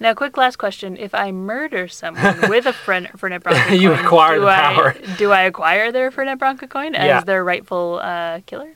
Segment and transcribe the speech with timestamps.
[0.00, 4.04] Now, quick last question: If I murder someone with a Fernet, Fernet Branca You coin,
[4.04, 4.94] acquire do the I, power.
[5.16, 7.20] Do I acquire their Fernet Branca coin as Yeah.
[7.22, 8.74] their rightful uh, killer?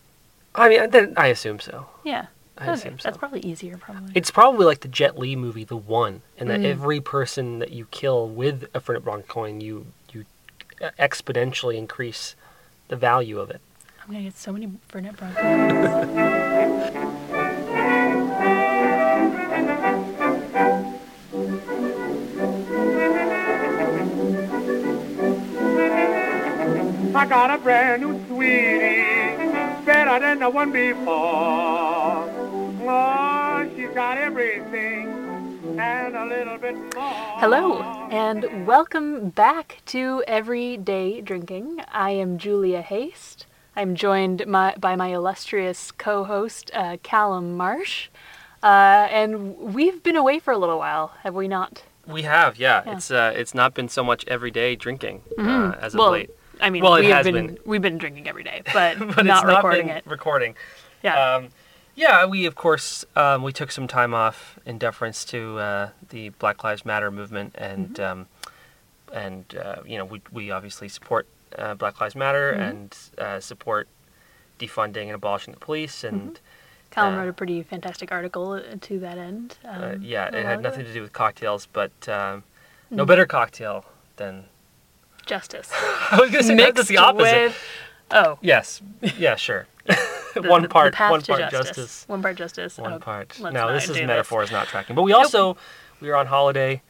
[0.54, 1.87] I mean, then I assume so.
[2.04, 2.27] Yeah.
[2.58, 3.04] I okay, assume so.
[3.08, 4.12] that's probably easier, probably.
[4.14, 6.66] It's probably like the Jet Li movie, The One, and that Mm.
[6.66, 10.27] every person that you kill with a Fernet Branca coin, you you
[10.98, 12.34] exponentially increase
[12.89, 13.61] the value of it.
[14.04, 16.59] I'm gonna get so many Fernet Branca.
[27.23, 29.05] I got a brand new sweetie,
[29.87, 31.07] better than the one before.
[32.85, 37.12] Oh, she's got everything and a little bit more.
[37.39, 41.85] Hello, and welcome back to Everyday Drinking.
[41.93, 43.47] I am Julia Haste.
[43.77, 48.09] I'm joined my, by my illustrious co-host uh, Callum Marsh,
[48.65, 51.84] uh, and we've been away for a little while, have we not?
[52.05, 52.83] We have, yeah.
[52.84, 52.97] Yeah.
[52.97, 56.31] It's uh, it's not been so much everyday drinking uh, as of well, late,
[56.62, 57.58] I mean, Well, we have been, been.
[57.66, 60.06] we've been drinking every day, but, but not it's recording it.
[60.06, 60.55] recording.
[61.02, 61.34] Yeah.
[61.34, 61.48] Um,
[61.94, 66.30] yeah, we of course um, we took some time off in deference to uh, the
[66.30, 68.02] Black Lives Matter movement, and Mm-hmm.
[68.20, 68.27] um,
[69.12, 71.27] and uh, you know we we obviously support
[71.58, 72.62] uh, Black Lives Matter Mm-hmm.
[72.62, 73.88] and uh, support
[74.58, 76.38] defunding and abolishing the police, and
[76.90, 79.56] Callum uh, wrote a pretty fantastic article uh, to that end.
[79.64, 82.42] uh, um, yeah, it had nothing to do with cocktails, but um,
[82.90, 83.84] no better cocktail
[84.16, 84.44] than
[85.27, 85.70] Justice.
[86.11, 87.42] I was gonna say Mixed that's the opposite.
[87.45, 87.65] with
[88.11, 88.83] oh, Yes,
[89.19, 89.67] yeah, sure.
[89.87, 91.77] the- one part, one to part justice.
[91.77, 92.05] justice.
[92.09, 92.79] One part justice.
[92.79, 93.39] One Oh, part.
[93.41, 94.97] No, this is metaphor is not tracking.
[94.97, 95.56] But we also
[96.01, 96.83] we were on holiday.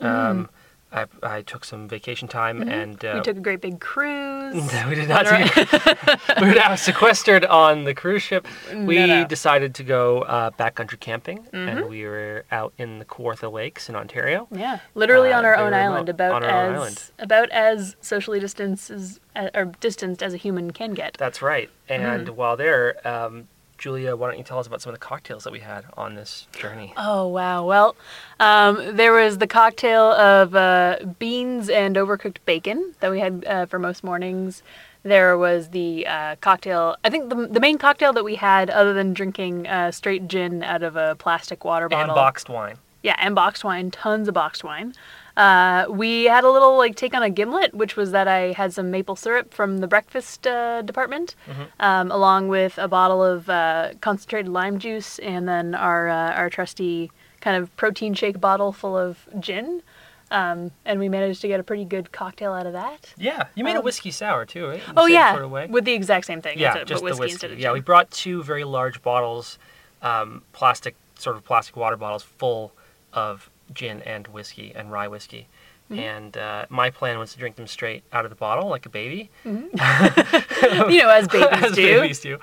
[0.00, 0.48] Mm.
[0.90, 3.18] I, I took some vacation time and uh, Mm-hmm.
[3.18, 4.54] we took a great big cruise.
[4.88, 5.26] we did not.
[5.26, 5.54] Take-
[6.40, 8.46] we were now sequestered on the cruise ship.
[8.72, 9.24] We No, no.
[9.26, 11.56] decided to go uh, backcountry camping, Mm-hmm.
[11.68, 14.48] and we were out in the Kawartha Lakes in Ontario.
[14.50, 17.02] Yeah, literally Uh, on our own island, about as island.
[17.18, 21.16] about as socially distanced as, uh, or distanced as a human can get.
[21.18, 21.68] That's right.
[21.88, 22.36] And Mm-hmm.
[22.36, 23.48] while there, um,
[23.78, 26.16] Julia, why don't you tell us about some of the cocktails that we had on
[26.16, 26.92] this journey?
[26.96, 27.64] Oh wow!
[27.64, 27.96] Well,
[28.40, 33.66] um, there was the cocktail of uh, beans and overcooked bacon that we had uh,
[33.66, 34.62] for most mornings.
[35.04, 36.96] There was the uh, cocktail.
[37.04, 40.64] I think the, the main cocktail that we had, other than drinking uh, straight gin
[40.64, 42.10] out of a plastic water bottle.
[42.10, 42.78] And boxed wine.
[43.02, 44.92] Yeah, and boxed wine, tons of boxed wine.
[45.38, 48.72] Uh, we had a little like take on a gimlet, which was that I had
[48.72, 51.36] some maple syrup from the breakfast uh, department,
[51.78, 56.50] um, along with a bottle of uh, concentrated lime juice, and then our uh, our
[56.50, 59.82] trusty kind of protein shake bottle full of gin.
[60.30, 63.14] Um, and we managed to get a pretty good cocktail out of that.
[63.16, 64.82] Yeah, you made a Um, whiskey sour too, right?
[64.86, 65.66] You oh yeah, Sort of way.
[65.68, 66.58] with the exact same thing.
[66.58, 67.32] yeah, just whiskey, the whiskey.
[67.34, 69.58] instead of Yeah, we brought two very large bottles,
[70.02, 72.72] um, plastic sort of plastic water bottles full
[73.14, 75.48] of gin and whiskey and rye whiskey.
[75.90, 76.00] Mm-hmm.
[76.00, 78.90] And uh, my plan was to drink them straight out of the bottle like a
[78.90, 79.70] baby, you
[81.02, 81.82] know, as babies as do.
[82.00, 82.38] babies do.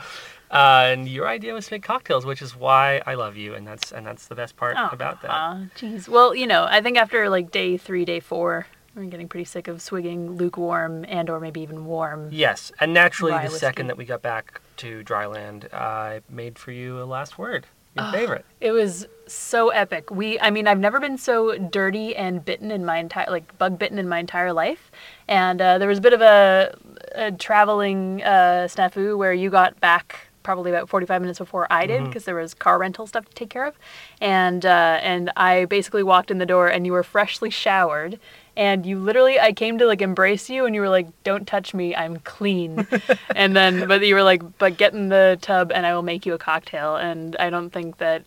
[0.52, 3.68] Uh, and your idea was to make cocktails, which is why I love you, and
[3.68, 5.32] that's and that's the best part about that.
[5.32, 6.08] Aw, jeez.
[6.08, 9.68] Well, you know, I think after like day three, day four, we're getting pretty sick
[9.68, 12.30] of swigging lukewarm and or maybe even warm.
[12.32, 16.72] Yes, and naturally, the second that we got back to dry land, I made for
[16.72, 17.66] you a last word,
[17.96, 18.12] your Ah.
[18.12, 18.46] favorite.
[18.62, 20.12] It was so epic.
[20.12, 23.80] We, I mean, I've never been so dirty and bitten in my entire, like bug
[23.80, 24.92] bitten in my entire life.
[25.28, 26.78] And uh, there was a bit of a,
[27.14, 32.06] a traveling uh, snafu where you got back probably about 45 minutes before I did
[32.06, 33.78] because there was car rental stuff to take care of.
[34.22, 38.20] And uh, and I basically walked in the door and you were freshly showered.
[38.56, 41.74] And you literally, I came to like embrace you, and you were like, "Don't touch
[41.74, 42.88] me, I'm clean."
[43.36, 46.26] and then, but you were like, "But get in the tub, and I will make
[46.26, 48.24] you a cocktail." And I don't think that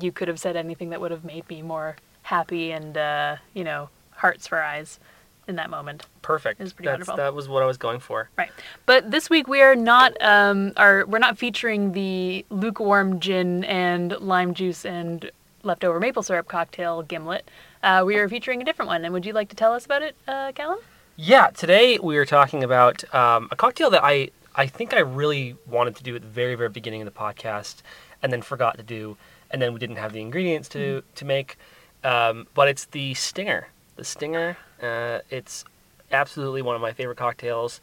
[0.00, 3.64] you could have said anything that would have made me more happy and uh, you
[3.64, 4.98] know hearts for eyes
[5.46, 6.06] in that moment.
[6.22, 6.60] Perfect.
[6.60, 7.16] It was pretty That's, wonderful.
[7.16, 8.30] That was what I was going for.
[8.36, 8.50] Right.
[8.86, 14.18] But this week we are not um are we're not featuring the lukewarm gin and
[14.20, 15.30] lime juice and
[15.62, 17.50] leftover maple syrup cocktail gimlet.
[17.82, 19.04] Uh, we are featuring a different one.
[19.04, 20.78] And would you like to tell us about it, uh, Callum?
[21.16, 25.56] Yeah, today we are talking about um, a cocktail that I I think I really
[25.66, 27.82] wanted to do at the very very beginning of the podcast,
[28.22, 29.16] and then forgot to do,
[29.54, 31.56] and then we didn't have the ingredients to to make.
[32.02, 33.68] Um, but it's the Stinger.
[33.94, 34.58] The Stinger.
[34.82, 35.64] Uh, it's
[36.10, 37.80] absolutely one of my favorite cocktails.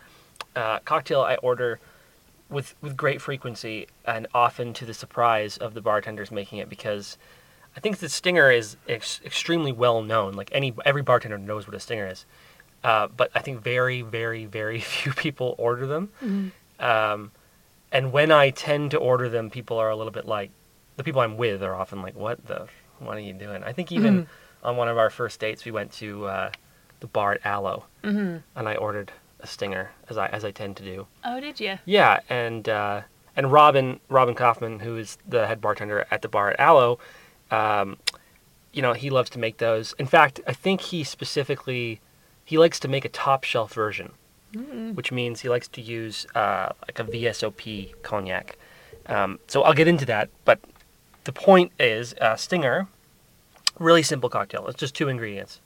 [0.53, 1.79] Uh, cocktail I order
[2.49, 7.17] with with great frequency and often to the surprise of the bartenders making it because
[7.77, 10.33] I think the Stinger is ex- extremely well known.
[10.33, 12.25] Like any every bartender knows what a Stinger is.
[12.83, 16.11] Uh, but I think very, very, very few people order them.
[16.81, 17.31] Um,
[17.93, 20.49] and when I tend to order them, people are a little bit like,
[20.97, 22.67] the people I'm with are often like, "What the?
[22.99, 24.27] What are you doing?" I think even
[24.63, 26.51] on one of our first dates, we went to uh,
[26.99, 28.37] the bar at Alo, Mm-hmm.
[28.55, 31.07] and I ordered a stinger, as I as I tend to do.
[31.25, 31.79] Oh, did you?
[31.85, 33.01] Yeah, and uh,
[33.35, 36.99] and Robin Robin Kaufman, who is the head bartender at the bar at Alo,
[37.49, 37.97] um,
[38.71, 39.93] you know, he loves to make those.
[39.97, 41.99] In fact, I think he specifically
[42.45, 44.11] he likes to make a top shelf version,
[44.93, 48.57] which means he likes to use uh, like a VSOP cognac.
[49.07, 50.59] Um, so I'll get into that, but
[51.23, 52.87] the point is, uh, Stinger,
[53.79, 54.67] really simple cocktail.
[54.67, 55.59] It's just two ingredients.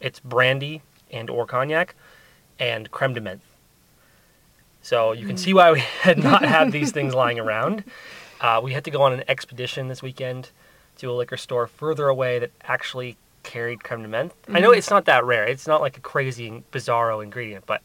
[0.00, 1.94] It's brandy and or cognac,
[2.58, 3.40] and creme de menthe.
[4.82, 7.84] So you can see why we had not had these things lying around.
[8.40, 10.50] Uh, we had to go on an expedition this weekend
[10.98, 14.32] to a liquor store further away that actually carried creme de menthe.
[14.48, 15.44] I know it's not that rare.
[15.44, 17.82] It's not like a crazy bizarro ingredient, but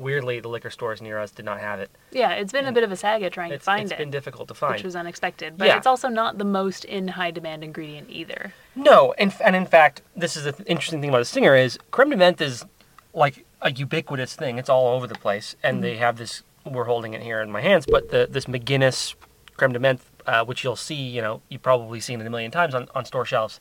[0.00, 1.90] weirdly the liquor stores near us did not have it.
[2.10, 4.10] Yeah, it's been a bit of a saga trying to find it's it, It's been
[4.10, 4.74] difficult to find.
[4.74, 5.56] which was unexpected.
[5.58, 5.76] But Yeah.
[5.76, 8.52] it's also not the most in high demand ingredient either.
[8.74, 12.10] No, and, and in fact, this is the interesting thing about the Stinger is creme
[12.10, 12.64] de menthe is
[13.12, 14.58] like a ubiquitous thing.
[14.58, 16.42] It's all over the place, and they have this.
[16.64, 19.14] We're holding it here in my hands, but the this McGuinness
[19.56, 22.50] creme de menthe, uh, which you'll see, you know, you've probably seen it a million
[22.50, 23.60] times on, on store shelves.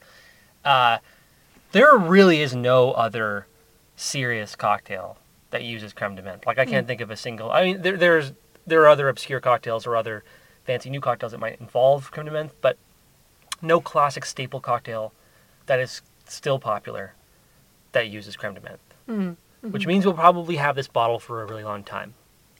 [0.63, 0.99] Uh,
[1.71, 3.45] there really is no other
[3.95, 5.17] serious cocktail
[5.51, 6.45] that uses creme de menthe.
[6.45, 7.51] Like I can't think of a single.
[7.51, 8.33] I mean, there, there's
[8.67, 10.23] there are other obscure cocktails or other
[10.65, 12.77] fancy new cocktails that might involve creme de menthe, but
[13.61, 15.13] no classic staple cocktail
[15.65, 17.13] that is still popular
[17.91, 18.77] that uses creme de menthe.
[19.07, 19.71] Mm-hmm.
[19.71, 22.13] Which means we'll probably have this bottle for a really long time.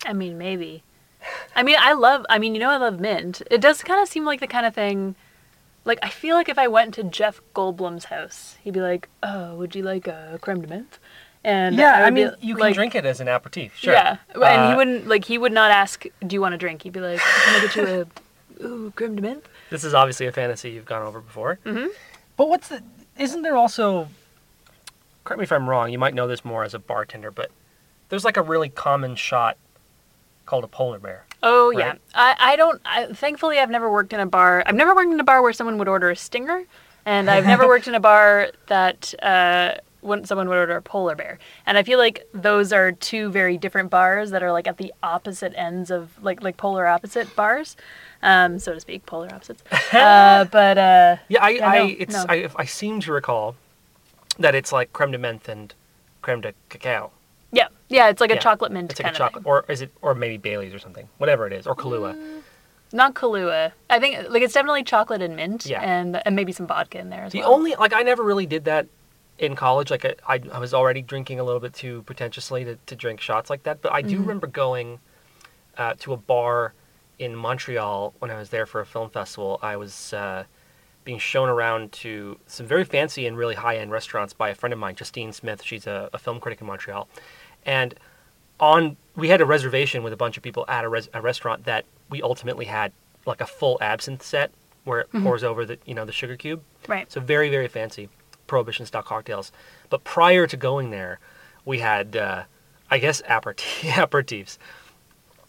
[0.06, 0.84] I mean, maybe.
[1.56, 2.26] I mean, I love.
[2.30, 3.42] I mean, you know, I love mint.
[3.50, 5.16] It does kind of seem like the kind of thing.
[5.86, 9.56] Like, I feel like if I went to Jeff Goldblum's house, he'd be like, "Oh,
[9.56, 10.98] would you like a creme de menthe?"
[11.44, 13.76] And would be you can like- drink it as an aperitif.
[13.78, 13.94] Sure.
[13.94, 15.26] Yeah, and Uh, he wouldn't like.
[15.26, 17.76] He would not ask, "Do you want a drink?" He'd be like, "Can I get
[17.76, 18.08] you
[18.62, 21.60] a ooh creme de menthe?" This is obviously a fantasy you've gone over before.
[21.66, 21.88] Mhm.
[22.36, 22.84] But what's the?
[23.18, 24.10] Isn't there also?
[25.24, 25.92] Correct me if I'm wrong.
[25.92, 27.52] You might know this more as a bartender, but
[28.10, 29.58] there's like a really common shot
[30.46, 31.26] called a polar bear.
[31.42, 32.82] Oh yeah, I, I don't.
[32.84, 34.62] I, thankfully, I've never worked in a bar.
[34.66, 36.64] I've never worked in a bar where someone would order a stinger,
[37.06, 41.16] and I've never worked in a bar that uh, when someone would order a polar
[41.16, 41.40] bear.
[41.66, 44.94] And I feel like those are two very different bars that are like at the
[45.04, 47.76] opposite ends of like like polar opposite bars,
[48.24, 49.64] um, so to speak, polar opposites.
[49.94, 52.26] uh, but uh, Yeah, I, Yeah, I, no, it's, no.
[52.30, 53.56] I, I seem to recall
[54.38, 55.74] that it's like creme de menthe and
[56.22, 57.12] creme de cacao.
[57.52, 59.92] yeah, yeah, it's like a chocolate mint It's like kind a chocolate, or is it,
[60.02, 62.16] or maybe Bailey's or something, whatever it is, or Kahlua.
[62.94, 63.72] Not Kahlua.
[63.90, 65.82] I think like it's definitely chocolate and mint, Yeah.
[65.82, 67.54] and and maybe some vodka in there as The well.
[67.54, 68.88] only like I never really did that
[69.40, 69.90] in college.
[69.90, 73.20] Like I, I, I was already drinking a little bit too pretentiously to, to drink
[73.22, 73.82] shots like that.
[73.82, 74.22] But I do Mhm.
[74.22, 75.00] remember going
[75.78, 76.74] uh, to a bar
[77.18, 79.60] in Montreal when I was there for a film festival.
[79.62, 80.44] I was uh,
[81.06, 84.74] being shown around to some very fancy and really high end restaurants by a friend
[84.74, 85.64] of mine, Justine Smith.
[85.64, 87.08] She's a, a film critic in Montreal,
[87.66, 87.96] and
[88.60, 91.64] on we had a reservation with a bunch of people at a, res- a restaurant
[91.66, 92.92] that we ultimately had
[93.26, 94.52] like a full absinthe set
[94.84, 96.62] where it pours over the you know the sugar cube.
[96.88, 97.10] right.
[97.12, 98.10] So very, very fancy
[98.50, 99.54] prohibition style cocktails.
[99.90, 101.20] But prior to going there,
[101.64, 102.44] we had, uh,
[102.92, 104.58] I guess, aperitif- aperitifs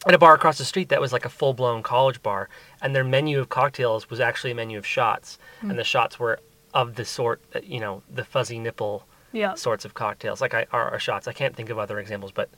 [0.07, 2.49] at a bar across the street that was like a full blown college bar,
[2.81, 5.71] and their menu of cocktails was actually a menu of shots, hmm.
[5.71, 6.39] and the shots were
[6.73, 9.55] of the sort that you know the fuzzy nipple Yeah.
[9.55, 11.27] sorts of cocktails, like I are, shots.
[11.27, 12.49] I can't think of other examples, but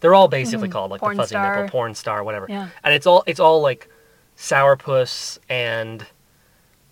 [0.00, 0.72] they're all basically mm-hmm.
[0.72, 1.56] called like Porn the fuzzy star.
[1.56, 2.46] nipple, porn star, whatever.
[2.48, 2.68] Yeah.
[2.84, 3.88] And it's all it's all like
[4.36, 6.06] sourpuss and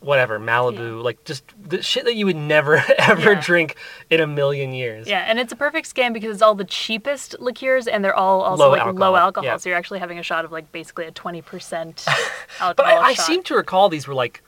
[0.01, 3.41] whatever Malibu, like just the shit that you would never ever Yeah.
[3.41, 3.77] drink
[4.09, 5.07] in a million years.
[5.07, 8.41] Yeah, and it's a perfect scam because it's all the cheapest liqueurs and they're all
[8.41, 9.45] also Low like alcohol, low alcohol.
[9.45, 9.57] yeah.
[9.59, 13.15] So you're actually having a shot of like basically a 20% alcohol But I, I
[13.15, 14.43] seem to recall these were like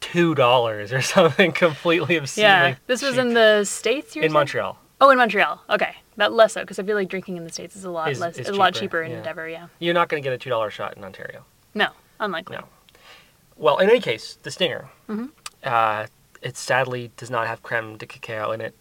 [0.00, 2.42] two dollars or something completely obscene.
[2.42, 3.20] Yeah, this was cheap.
[3.20, 4.32] in the States, in saying?
[4.32, 4.76] Montreal.
[5.00, 5.62] Oh, in Montreal.
[5.70, 5.94] Okay.
[6.16, 8.20] That less so because I feel like drinking in the States is a lot Is-
[8.20, 9.16] less is a lot cheaper, cheaper in yeah.
[9.18, 9.68] Endeavor, yeah.
[9.78, 11.44] You're not going to get a two dollar shot in Ontario.
[11.74, 12.56] No, unlikely.
[12.56, 12.64] No.
[13.60, 14.88] Well, in any case, the Stinger.
[15.08, 15.30] Mhm.
[15.62, 16.06] Uh,
[16.40, 18.74] it sadly does not have creme de cacao in it.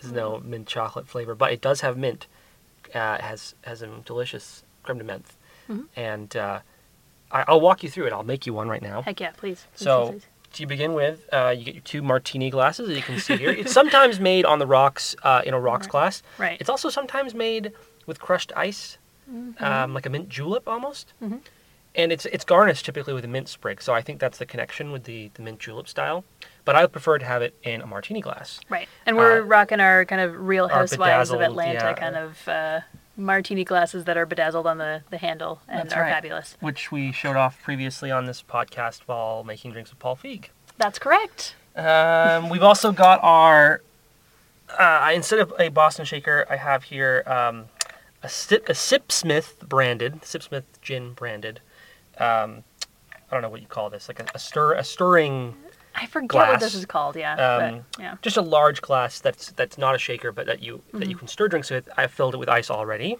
[0.00, 2.26] There's no mint chocolate flavor, but it does have mint.
[2.94, 5.32] Uh, it has has a delicious creme de menthe,
[5.68, 5.86] Mhm.
[5.96, 6.60] and uh,
[7.32, 8.12] I, I'll walk you through it.
[8.12, 9.02] I'll make you one right now.
[9.02, 9.66] Heck yeah, please.
[9.74, 10.26] please, So- please.
[10.52, 13.50] To begin with, uh, you get your two martini glasses that you can see here.
[13.50, 15.90] it's sometimes made on the rocks uh, in a rocks Right.
[15.90, 16.22] glass.
[16.38, 16.58] Right.
[16.60, 17.72] It's also sometimes made
[18.06, 18.96] with crushed ice,
[19.60, 21.12] um, like a mint julep almost.
[21.96, 23.80] And it's it's garnished typically with a mint sprig.
[23.80, 26.24] So I think that's the connection with the, the mint julep style.
[26.64, 28.60] But I prefer to have it in a martini glass.
[28.68, 28.88] Right.
[29.06, 31.92] And we're uh, rocking our kind of Real Housewives of Atlanta yeah.
[31.94, 32.80] kind of uh,
[33.16, 36.12] martini glasses that are bedazzled on the, the handle and That's are right.
[36.12, 36.56] fabulous.
[36.60, 40.46] Which we showed off previously on this podcast while making drinks with Paul Feig.
[40.76, 41.54] That's correct.
[41.74, 43.82] Um, we've also got our.
[44.78, 47.66] Uh, instead of a Boston Shaker, I have here um,
[48.22, 51.60] a, Sip, a Sipsmith branded, Sipsmith gin branded.
[52.18, 52.64] Um,
[53.10, 55.54] I don't know what you call this, like a, a stir, a stirring,
[55.96, 57.16] I forget what this is called.
[57.16, 57.32] Yeah.
[57.32, 58.16] Um, but, yeah.
[58.20, 61.26] just a large glass that's that's not a shaker, but that you that you can
[61.26, 61.88] stir drinks with.
[61.96, 63.16] I've filled it with ice already.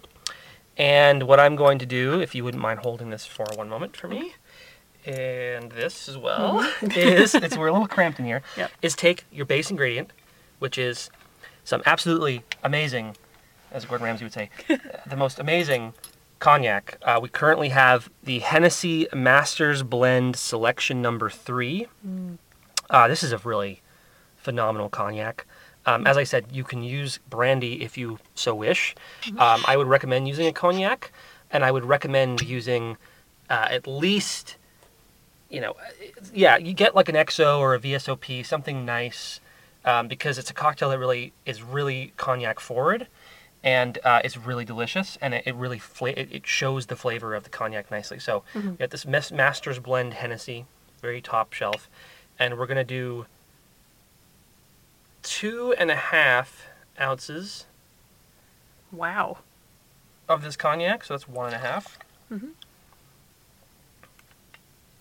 [0.77, 3.97] And what I'm going to do, if you wouldn't mind holding this for one moment
[3.97, 4.35] for me,
[5.05, 8.43] and this as well, is it's we're a little cramped in here.
[8.55, 8.71] Yep.
[8.83, 10.13] Is take your base ingredient,
[10.59, 11.09] which is
[11.63, 13.17] some absolutely amazing,
[13.71, 14.51] as Gordon Ramsay would say,
[15.07, 15.93] the most amazing
[16.39, 16.97] cognac.
[17.01, 21.87] Uh, we currently have the Hennessy Masters Blend Selection Number Three.
[22.89, 23.81] Uh, this is a really
[24.35, 25.45] phenomenal cognac.
[25.85, 28.93] Um, as I said, you can use brandy if you so wish.
[29.39, 31.11] Um, I would recommend using a cognac,
[31.49, 32.97] and I would recommend using
[33.49, 34.57] uh, at least,
[35.49, 35.75] you know,
[36.33, 39.39] yeah, you get like an XO or a VSOP, something nice,
[39.85, 43.07] um, because it's a cocktail that really is really cognac forward,
[43.63, 47.33] and uh, it's really delicious, and it, it really fla- it, it shows the flavor
[47.35, 48.19] of the cognac nicely.
[48.19, 50.65] So we got this Mas- Masters Blend Hennessy,
[51.01, 51.89] very top shelf,
[52.39, 53.25] and we're gonna do
[55.23, 56.67] two and a half
[56.99, 57.65] ounces
[58.91, 59.39] Wow.
[60.29, 61.97] of this cognac, so that's one and a half.
[62.31, 62.51] Mhm.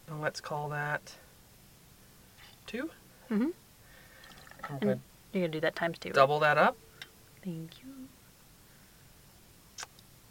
[0.08, 1.14] And let's call that
[2.66, 2.90] two.
[3.30, 3.52] Mhm.
[4.64, 4.98] I'm gonna
[5.32, 6.10] You're gonna do that times two.
[6.10, 6.76] double that up,
[7.44, 7.92] Thank you.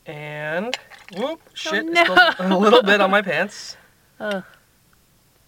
[0.05, 0.77] And
[1.17, 3.77] whoop, shit, Oh, it spilled a little bit on my pants.
[4.19, 4.43] Ugh.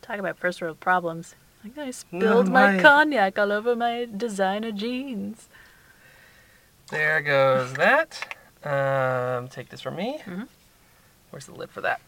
[0.01, 1.35] Talk about first world problems.
[1.77, 5.49] I spilled my- my cognac all over my designer jeans.
[6.89, 8.35] There goes that.
[8.63, 10.19] Um, take this from me.
[10.25, 10.47] Mhm.
[11.29, 11.99] Where's the lid for that?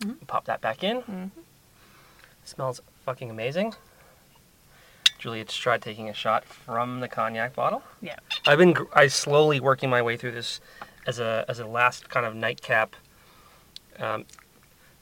[0.00, 0.26] Mhm.
[0.26, 1.02] Pop that back in.
[1.02, 1.30] Mhm.
[2.44, 3.74] Smells fucking amazing.
[5.18, 7.82] Julia just tried taking a shot from the cognac bottle.
[8.00, 8.16] Yeah.
[8.46, 10.60] I've been gr- I slowly working my way through this
[11.06, 12.94] as a as a last kind of nightcap.
[13.98, 14.24] Um,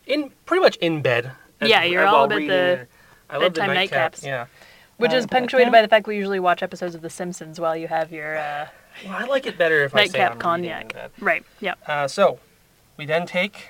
[0.07, 1.33] in pretty much in bed.
[1.61, 2.87] as- Yeah, you're all about the.
[3.31, 4.13] I love the bedtime nightcap.
[4.15, 4.25] nightcaps.
[4.25, 4.47] Yeah.
[4.97, 7.77] Which is Um, punctuated by the fact we usually watch episodes of The Simpsons while
[7.77, 8.69] you have your uh,
[9.05, 10.95] Well, I like it better if I say nightcap cognac.
[11.21, 11.45] Right.
[11.61, 11.79] Yep.
[11.87, 12.41] Uh, so,
[12.97, 13.69] we then take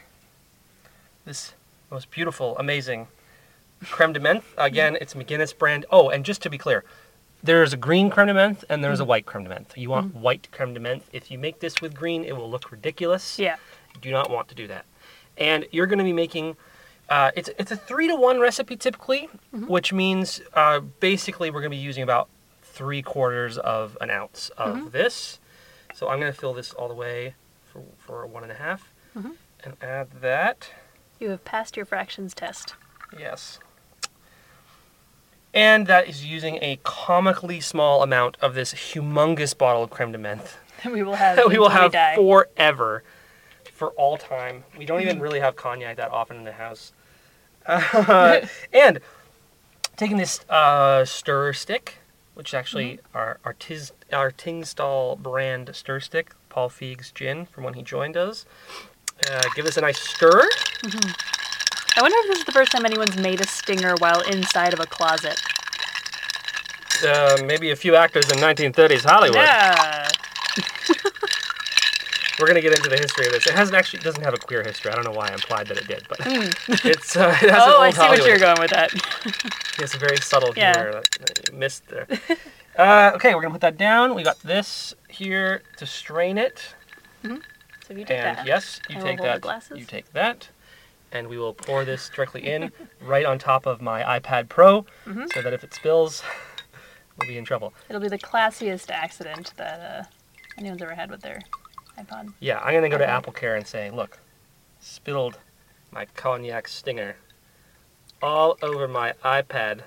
[1.27, 1.53] this
[1.91, 3.09] most beautiful, amazing
[3.85, 4.45] creme de menthe.
[4.57, 5.85] Again, it's McGuinness brand.
[5.91, 6.83] Oh, and just to be clear,
[7.43, 9.77] there's a green creme de menthe and there's a white creme de menthe.
[9.77, 11.03] You want white creme de menthe.
[11.13, 13.39] If you make this with green, it will look ridiculous.
[13.39, 13.57] Yeah.
[13.95, 14.85] You do not want to do that.
[15.37, 16.57] And you're going to be making.
[17.09, 21.71] Uh, it's it's a three to one recipe typically, which means uh, basically we're going
[21.71, 22.29] to be using about
[22.63, 25.39] three quarters of an ounce of this.
[25.95, 27.35] So I'm going to fill this all the way
[27.73, 29.37] for for one and a half, Mhm.
[29.65, 30.71] and add that.
[31.19, 32.75] You have passed your fractions test.
[33.19, 33.59] Yes.
[35.55, 40.19] And that is using a comically small amount of this humongous bottle of creme de
[40.19, 40.57] menthe
[40.93, 41.37] we will have.
[41.37, 42.15] that we will have die.
[42.15, 43.03] forever,
[43.73, 44.65] for all time.
[44.77, 46.93] We don't even really have cognac that often in the house.
[47.67, 49.01] Uh, and
[49.97, 51.99] taking this uh, stir stick,
[52.35, 57.75] which is actually our our, Tiz, Artingstall brand stir stick, Paul Feig's gin from when
[57.75, 58.47] he joined us.
[59.29, 60.49] Uh, give this a nice stir.
[61.99, 64.79] I wonder if this is the first time anyone's made a stinger while inside of
[64.79, 65.43] a closet.
[67.05, 69.39] Uh, maybe a few actors in 1930s Hollywood.
[69.39, 70.09] Yeah.
[72.39, 73.49] We're gonna get into the history of this.
[73.49, 74.93] It hasn't actually doesn't have a queer history.
[74.93, 76.21] I don't know why I implied that it did, but
[76.85, 77.71] it's uh, it has an.
[77.73, 78.93] Oh, old I see what you're going with that.
[79.81, 80.75] It's a very subtle Yeah.
[80.83, 81.03] humor
[81.53, 82.07] missed there.
[82.77, 84.15] uh, okay, we're gonna put that down.
[84.15, 86.75] We got this here to strain it,
[87.23, 87.37] Hmm.
[87.87, 88.47] So if you take and that.
[88.47, 89.41] yes, you I take that.
[89.41, 89.79] glasses.
[89.79, 90.49] You take that,
[91.13, 95.27] and we will pour this directly in, right on top of my iPad Pro, Mm-hmm.
[95.33, 96.23] so that if it spills,
[97.19, 97.73] we'll be in trouble.
[97.89, 100.05] It'll be the classiest accident that uh,
[100.59, 101.41] anyone's ever had with their
[101.99, 102.33] iPod.
[102.41, 104.19] Yeah, I'm gonna go to Apple Care and say, look,
[104.81, 105.39] spilled
[105.91, 107.17] my cognac stinger
[108.23, 109.81] all over my iPad.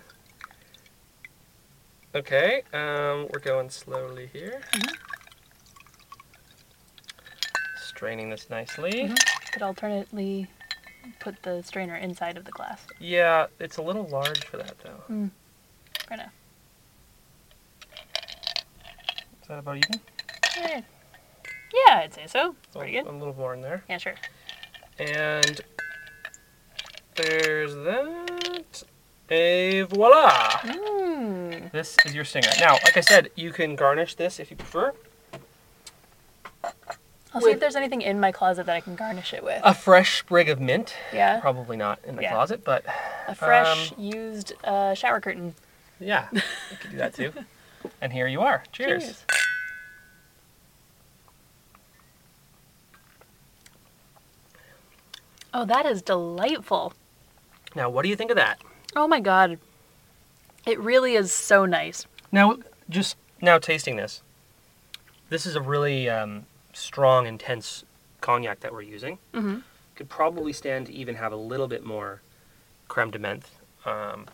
[2.14, 4.62] Okay, um, we're going slowly here.
[4.74, 4.96] Mm-hmm.
[7.82, 8.92] Straining this nicely.
[9.10, 9.52] Mhm.
[9.54, 10.48] Could alternately
[11.20, 12.86] put the strainer inside of the glass.
[13.00, 15.30] Yeah, it's a little large for that though.
[16.08, 16.34] Fair enough.
[19.42, 20.02] Is that about even?
[20.58, 20.82] Eh.
[21.88, 22.56] Yeah, I'd say so.
[22.64, 23.10] It's pretty a, good.
[23.10, 23.84] a little more in there.
[23.90, 24.16] Yeah, sure.
[25.00, 25.62] And
[27.16, 28.84] there's that.
[29.30, 30.30] Et voila!
[30.64, 31.72] Mm.
[31.72, 32.50] This is your stinger.
[32.60, 34.94] Now, like I said, you can garnish this if you prefer.
[37.34, 39.62] I'll see if there's anything in my closet that I can garnish it with.
[39.64, 40.94] A fresh sprig of mint.
[41.14, 41.40] yeah.
[41.40, 42.32] Probably not in the Yeah.
[42.34, 42.84] closet, but
[43.28, 45.56] A fresh um, used uh, shower curtain.
[46.00, 46.42] Yeah, we
[46.82, 47.32] could do that too.
[48.02, 48.64] And here you are.
[48.74, 49.24] Cheers.
[55.54, 56.94] Oh, that is delightful.
[57.76, 58.60] Now, what do you think of that?
[58.96, 59.60] Oh my god.
[60.66, 62.06] It really is so nice.
[62.32, 62.58] Now,
[62.90, 64.22] just now tasting this,
[65.30, 67.84] this is a really um, strong, intense
[68.22, 69.18] cognac that we're using.
[69.34, 69.60] Mm-hmm.
[69.96, 72.22] Could probably stand to even have a little bit more
[72.88, 73.46] creme de menthe.
[73.86, 74.28] Um,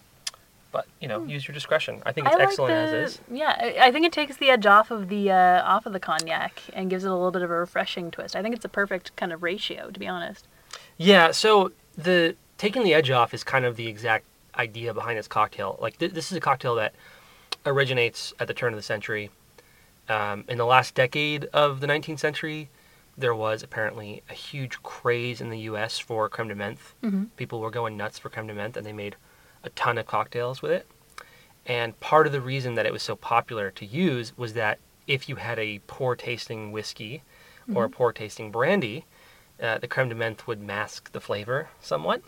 [0.71, 2.01] but you know, use your discretion.
[2.05, 2.35] I think it's.
[2.35, 3.19] I like excellent the, as is.
[3.31, 5.99] Yeah, I I think it takes the edge off of the uh, off of the
[5.99, 8.35] cognac and gives it a little bit of a refreshing twist.
[8.35, 10.45] I think it's a perfect kind of ratio, to be honest.
[10.97, 11.31] Yeah.
[11.31, 14.25] So the taking the edge off is kind of the exact
[14.55, 15.77] idea behind this cocktail.
[15.81, 16.93] Like th- this is a cocktail that
[17.65, 19.29] originates at the turn of the century.
[20.09, 22.69] Um, in the last decade of the 19th century,
[23.17, 25.99] there was apparently a huge craze in the U.S.
[25.99, 26.93] for creme de menthe.
[27.03, 27.23] Mm-hmm.
[27.35, 29.15] People were going nuts for creme de menthe, and they made
[29.63, 30.87] a ton of cocktails with it.
[31.65, 35.27] And part of the reason that it was so popular to use was that if
[35.27, 37.23] you had a poor tasting whiskey
[37.73, 39.03] or a poor tasting brandy,
[39.61, 42.21] uh, the creme de menthe would mask the flavor somewhat.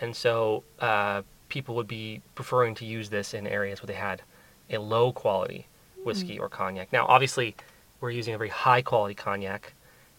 [0.00, 4.22] And so uh, people would be preferring to use this in areas where they had
[4.70, 5.68] a low quality
[6.04, 6.92] whiskey or cognac.
[6.92, 7.54] Now, obviously,
[8.00, 9.72] we're using a very high quality cognac.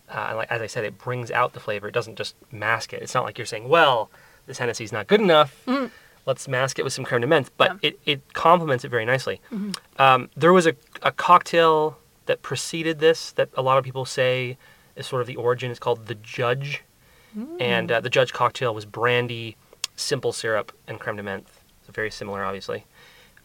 [0.09, 1.87] Uh, and like, as I said, it brings out the flavor.
[1.87, 3.01] It doesn't just mask it.
[3.01, 4.09] It's not like you're saying, well,
[4.45, 5.67] this Hennessy's not good enough.
[6.27, 7.49] Let's mask it with some creme de menthe.
[7.57, 7.89] But Yeah.
[7.89, 9.41] it, it complements it very nicely.
[9.97, 14.57] Um, there was a, a cocktail that preceded this that a lot of people say
[14.95, 15.69] is sort of the origin.
[15.71, 16.81] It's called the Judge.
[17.59, 19.57] And uh, the Judge cocktail was brandy,
[19.97, 21.43] simple syrup, and creme de menthe.
[21.85, 22.85] So very similar, obviously.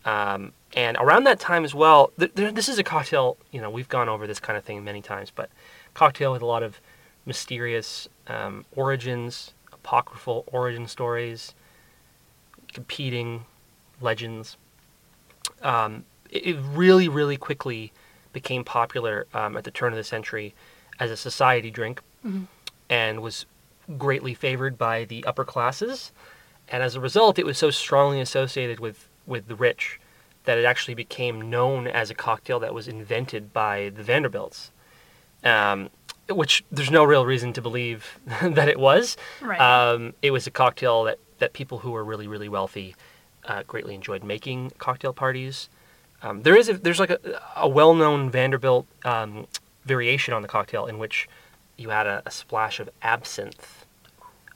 [0.05, 3.69] Um, and around that time as well, th- th- this is a cocktail, you know,
[3.69, 5.51] we've gone over this kind of thing many times, but
[5.95, 6.81] cocktail with a lot of
[7.27, 11.55] mysterious um, origins, apocryphal origin stories,
[12.73, 13.45] competing
[14.01, 14.57] legends.
[15.63, 17.93] Um, it, it really, really quickly
[18.33, 20.55] became popular um, at the turn of the century
[20.99, 22.01] as a society drink
[22.89, 23.45] and was
[23.99, 26.13] greatly favored by the upper classes.
[26.69, 30.01] And as a result, it was so strongly associated with, with the rich
[30.45, 34.71] that it actually became known as a cocktail that was invented by the Vanderbilts.
[35.45, 35.91] Um,
[36.29, 39.17] which there's no real reason to believe that it was.
[39.41, 39.61] Right.
[39.61, 42.95] Um, it was a cocktail that, that people who were really, really wealthy
[43.47, 45.69] uh, greatly enjoyed making cocktail parties.
[46.23, 49.47] Um, there is a, there's like a, a well-known Vanderbilt um,
[49.85, 51.29] variation on the cocktail in which
[51.77, 53.87] you add a, a splash of absinthe.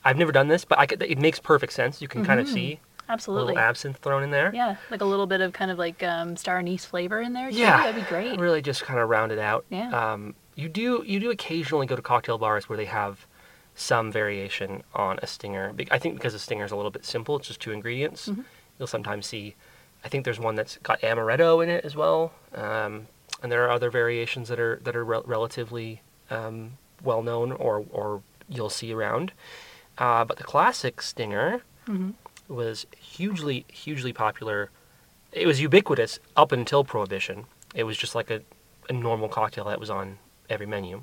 [0.05, 2.03] I've never done this, but I could, it makes perfect sense.
[2.03, 3.43] You can kind of see Absolutely.
[3.43, 4.51] A little absinthe thrown in there.
[4.55, 7.51] Yeah, like a little bit of kind of like um, star anise flavor in there.
[7.51, 7.59] Too.
[7.59, 8.39] Yeah, that'd be great.
[8.39, 9.65] Really, just kind of round it out.
[9.71, 9.91] Yeah.
[10.13, 13.27] Um, you do you do occasionally go to cocktail bars where they have
[13.75, 15.75] some variation on a stinger.
[15.91, 18.29] I think because a stinger is a little bit simple, it's just two ingredients.
[18.29, 18.43] Mm-hmm.
[18.79, 19.55] You'll sometimes see.
[20.05, 23.07] I think there's one that's got amaretto in it as well, um,
[23.43, 27.85] and there are other variations that are that are rel- relatively um, well known or
[27.91, 29.33] or you'll see around.
[29.99, 32.13] Uh, but the classic stinger Mm-hmm.
[32.49, 34.71] Was hugely hugely popular.
[35.33, 37.47] It was ubiquitous up until Prohibition.
[37.75, 38.43] It was just like a,
[38.89, 41.03] a normal cocktail that was on every menu.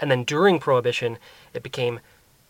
[0.00, 1.18] And then during Prohibition,
[1.52, 2.00] it became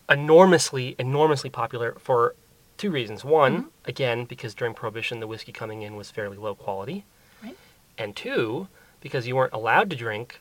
[0.09, 2.35] enormously, enormously popular for
[2.79, 3.25] two reasons.
[3.25, 3.69] One, mm-hmm.
[3.87, 7.05] again, because during Prohibition, the whiskey coming in was fairly low quality.
[7.43, 7.57] Right.
[7.99, 8.69] And two,
[9.01, 10.41] because you weren't allowed to drink,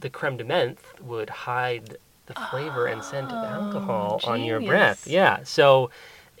[0.00, 5.04] the creme de menthe would hide the flavor and scent of alcohol on your breath.
[5.06, 5.40] Oh, yeah.
[5.44, 5.90] So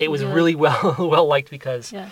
[0.00, 0.32] it was Yeah.
[0.32, 2.10] really well well liked because Yeah.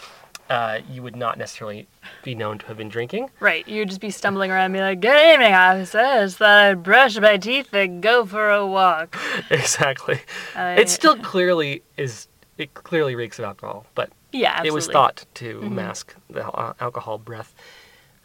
[0.48, 1.88] uh, you would not necessarily
[2.22, 3.31] be known to have been drinking.
[3.40, 3.66] Right.
[3.66, 6.37] You'd just be stumbling around and be like, Good evening, officers.
[6.37, 9.16] Thought I'd brush my teeth and go for a walk.
[9.51, 10.20] exactly.
[10.55, 12.29] I- It still clearly is.
[12.57, 14.68] It clearly reeks of alcohol, but Yeah, absolutely.
[14.68, 15.70] it was thought to Mhm.
[15.72, 17.55] mask the al- alcohol breath.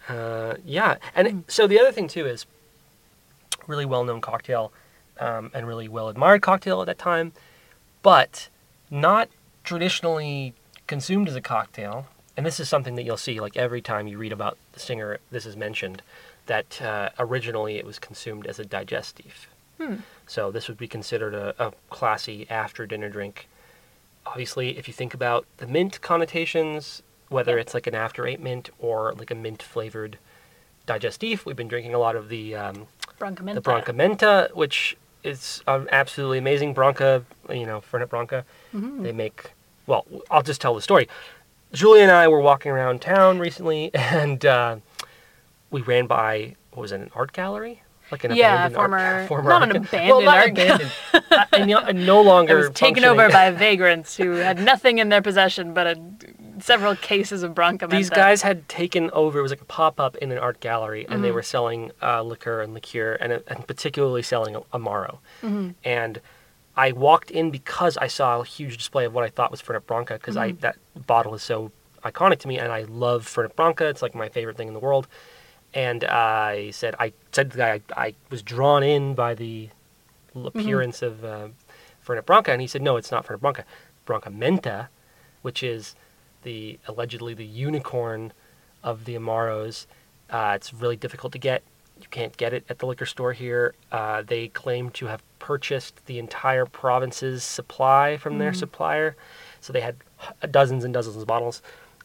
[0.10, 2.46] Uh, yeah, and it- so the other thing too is
[3.68, 4.74] really well-known cocktail
[5.20, 7.32] um, and really well-admired cocktail at that time,
[8.02, 8.50] but
[8.90, 9.30] not
[9.64, 10.54] traditionally
[10.88, 12.08] consumed as a cocktail.
[12.36, 15.20] And this is something that you'll see like every time you read about the Stinger.
[15.32, 16.02] This is mentioned
[16.48, 19.48] that uh, originally it was consumed as a digestive.
[19.78, 19.98] Hmm.
[20.28, 23.48] So this would be considered a, a classy after-dinner drink.
[24.26, 28.70] Obviously, if you think about the mint connotations, whether it's like an after eight mint
[28.80, 30.18] or like a mint flavored
[30.88, 32.88] digestif, we've been drinking a lot of the um,
[33.20, 33.56] Brancamenta.
[33.56, 36.74] the Brancamenta, which is um, absolutely amazing.
[36.74, 39.04] Bronca, you know, Fernet Branca, Mhm.
[39.04, 39.52] they make.
[39.88, 41.08] Well, I'll just tell the story.
[41.72, 44.78] Julie and I were walking around town recently, and uh,
[45.72, 47.82] we ran by what was it, an art gallery?
[48.12, 50.76] Like an Yeah, abandoned former- art, former not an ga- well, abandoned not art gal-
[50.76, 50.92] abandoned,
[51.32, 55.10] uh, and no, no It longer was taken over by vagrants who had nothing in
[55.10, 55.96] their possession but a
[56.64, 59.40] several cases of Bronca These guys had taken over.
[59.40, 61.36] It was like a pop up in an art gallery, and they Mm-hmm.
[61.36, 65.18] were selling uh, liquor and liqueur, and, and particularly selling Amaro.
[65.42, 65.70] Mm-hmm.
[65.84, 66.22] And
[66.76, 69.86] I walked in because I saw a huge display of what I thought was Fernet
[69.86, 70.58] Branca, because Mm-hmm.
[70.58, 71.72] I that bottle is so
[72.04, 73.86] iconic to me, and I love Fernet Branca.
[73.88, 75.08] It's like my favorite thing in the world.
[75.74, 79.70] And I said, I said to the guy, I, I was drawn in by the
[80.36, 80.48] Mm-hmm.
[80.48, 81.50] appearance of uh,
[82.04, 83.66] Fernet Branca, and he said, no, it's not Fernet Branca,
[84.06, 84.88] Branca Menta,
[85.44, 85.96] which is
[86.44, 88.34] the allegedly the unicorn
[88.84, 89.86] of the Amaros.
[90.30, 91.64] Uh, it's really difficult to get.
[92.00, 93.76] You can't get it at the liquor store here.
[93.92, 99.16] Uh, they claim to have purchased the entire province's supply from their supplier,
[99.62, 99.96] so they had
[100.52, 101.62] dozens and dozens of bottles.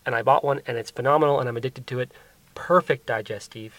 [0.06, 2.12] And I bought one, and it's phenomenal, and I'm addicted to it.
[2.54, 3.74] Perfect digestive.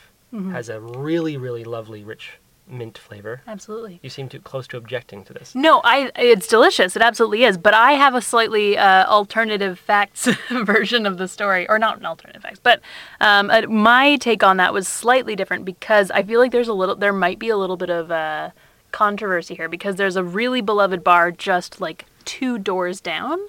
[0.51, 2.37] Has a really, really lovely, rich
[2.69, 3.41] mint flavor.
[3.47, 3.99] Absolutely.
[4.03, 5.55] You seem too close to objecting to this.
[5.55, 6.95] No, I it's delicious.
[6.95, 7.57] It absolutely is.
[7.57, 12.05] But I have a slightly uh, alternative facts version of the story, or not an
[12.05, 12.81] alternative facts, but
[13.21, 16.73] um, uh, my take on that was slightly different because I feel like there's a
[16.73, 18.51] little, there might be a little bit of uh,
[18.91, 23.39] controversy here because there's a really beloved bar just like two doors down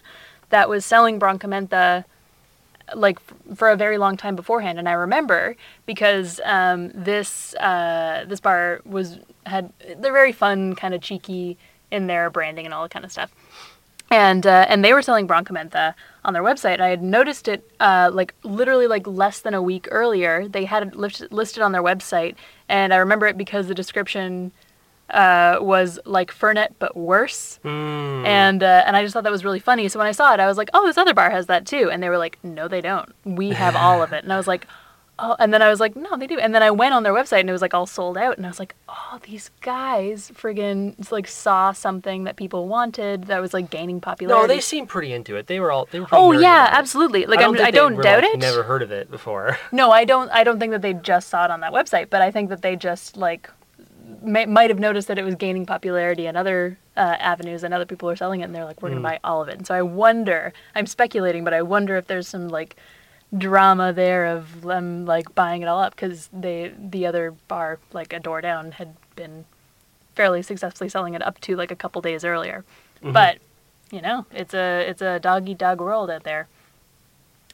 [0.50, 2.04] that was selling Broncamenta
[2.94, 3.18] like
[3.54, 8.80] for a very long time beforehand and i remember because um, this uh, this bar
[8.84, 11.56] was had they're very fun kind of cheeky
[11.90, 13.30] in their branding and all that kind of stuff
[14.10, 16.80] and uh, and they were selling Broncamenta on their website.
[16.80, 20.48] I had noticed it uh, like literally like less than a week earlier.
[20.48, 22.34] They had it list- listed on their website,
[22.68, 24.52] and I remember it because the description
[25.10, 27.58] uh, was like Fernet but worse.
[27.64, 28.26] Mm.
[28.26, 29.88] And uh, and I just thought that was really funny.
[29.88, 31.90] So when I saw it, I was like, "Oh, this other bar has that too."
[31.90, 33.12] And they were like, "No, they don't.
[33.24, 34.66] We have all of it." And I was like,
[35.18, 37.12] "Oh." And then I was like, "No, they do." And then I went on their
[37.12, 38.36] website and it was like all sold out.
[38.36, 43.40] And I was like, "Oh, these guys friggin' like saw something that people wanted that
[43.40, 45.46] was like gaining popularity." No, they seem pretty into it.
[45.46, 45.88] They were all.
[45.90, 46.08] They were.
[46.12, 47.26] Oh yeah, absolutely.
[47.26, 48.38] Like I don't, I don't doubt like, it.
[48.38, 49.58] Never heard of it before.
[49.72, 50.28] No, I don't.
[50.30, 52.60] I don't think that they just saw it on that website, but I think that
[52.60, 53.48] they just like
[54.22, 57.86] may, might have noticed that it was gaining popularity in other uh, avenues, and other
[57.86, 59.02] people were selling it, and they're like, "We're Mm.
[59.02, 60.52] gonna buy all of it." And so I wonder.
[60.74, 62.76] I'm speculating, but I wonder if there's some like
[63.36, 68.12] drama there of them like buying it all up because they the other bar like
[68.12, 69.44] a door down had been
[70.16, 72.64] fairly successfully selling it up to like a couple days earlier.
[72.96, 73.12] Mm-hmm.
[73.12, 73.38] But
[73.92, 76.48] you know, it's a it's a dog eat dog world out there.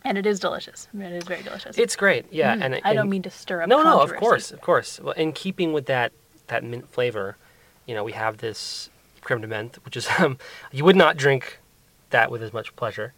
[0.04, 0.86] And it is delicious.
[0.96, 1.76] It is very delicious.
[1.76, 2.54] It's great, yeah.
[2.54, 3.68] Mm, and it, I don't mean to stir up.
[3.68, 5.00] No, no, of course, of course.
[5.00, 6.12] Well, in keeping with that
[6.48, 7.36] that mint flavor,
[7.86, 10.38] you know, we have this creme de menthe, which is um,
[10.72, 11.58] you would not drink
[12.10, 13.12] that with as much pleasure.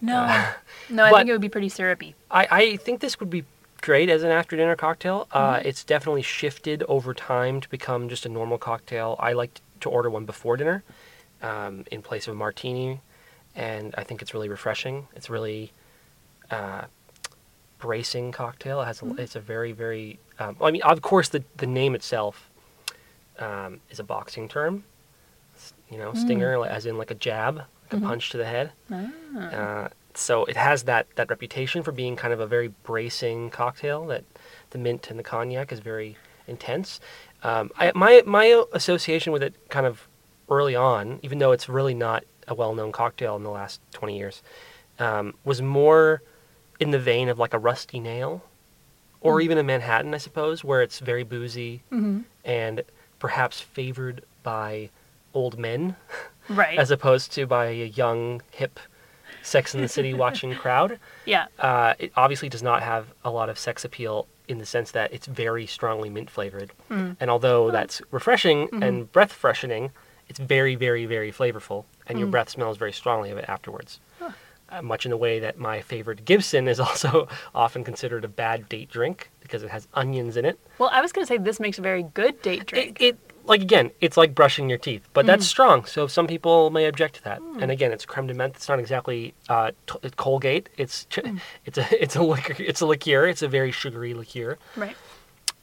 [0.00, 0.52] No, Uh,
[0.90, 2.14] no, I think it would be pretty syrupy.
[2.30, 3.44] I, I think this would be
[3.82, 5.26] great as an after dinner cocktail.
[5.32, 5.68] Uh, Mm-hmm.
[5.68, 9.16] it's definitely shifted over time to become just a normal cocktail.
[9.18, 10.82] I like to order one before dinner
[11.42, 13.00] um, in place of a martini,
[13.56, 15.08] and I think it's really refreshing.
[15.16, 15.72] It's really
[16.50, 16.82] uh,
[17.78, 18.80] bracing cocktail.
[18.82, 19.20] It has a, Mm-hmm.
[19.20, 20.18] it's a very very.
[20.38, 22.49] Um, I mean, of course, the the name itself
[23.40, 24.84] um, is a boxing term.
[25.90, 26.68] You know, stinger, Mm.
[26.68, 28.04] as in like a jab, like Mm-hmm.
[28.04, 28.72] a punch to the head.
[28.92, 29.06] Ah.
[29.38, 34.06] Uh, so it has that, that reputation for being kind of a very bracing cocktail.
[34.06, 34.24] That
[34.70, 37.00] the mint and the cognac is very intense.
[37.42, 40.06] Um, I, my my association with it kind of
[40.48, 44.42] early on, even though it's really not a well-known cocktail in the last 20 years,
[44.98, 46.22] um, was more
[46.80, 48.42] in the vein of like a rusty nail,
[49.20, 52.24] or even a Manhattan, I suppose, where it's very boozy Mhm.
[52.44, 52.82] and
[53.20, 54.90] perhaps favored by
[55.32, 55.94] old men
[56.48, 56.76] Right.
[56.82, 58.80] as opposed to by a young, hip,
[59.42, 60.98] Sex in the City watching crowd.
[61.24, 61.46] yeah.
[61.58, 65.12] Uh, it obviously does not have a lot of sex appeal in the sense that
[65.12, 66.72] it's very strongly mint flavored.
[66.90, 67.16] Mm.
[67.20, 68.82] And although that's refreshing Mm-hmm.
[68.82, 69.92] and breath freshening,
[70.28, 72.32] it's very, very, very flavorful, and your Mm.
[72.32, 74.00] breath smells very strongly of it afterwards.
[74.70, 78.68] Uh, much in the way that my favorite Gibson is also often considered a bad
[78.68, 80.60] date drink because it has onions in it.
[80.78, 83.00] Well, I was gonna say this makes a very good date drink.
[83.00, 85.48] it like again, it's like brushing your teeth, but that's Mm.
[85.48, 85.84] strong.
[85.86, 87.40] So some people may object to that.
[87.40, 88.54] And again, it's creme de menthe.
[88.56, 90.68] It's not exactly uh, t- Colgate.
[90.76, 91.40] It's ch- Mm.
[91.64, 92.54] it's a it's a liquor.
[92.62, 93.26] It's a liqueur.
[93.26, 94.56] It's a very sugary liqueur.
[94.76, 94.96] right.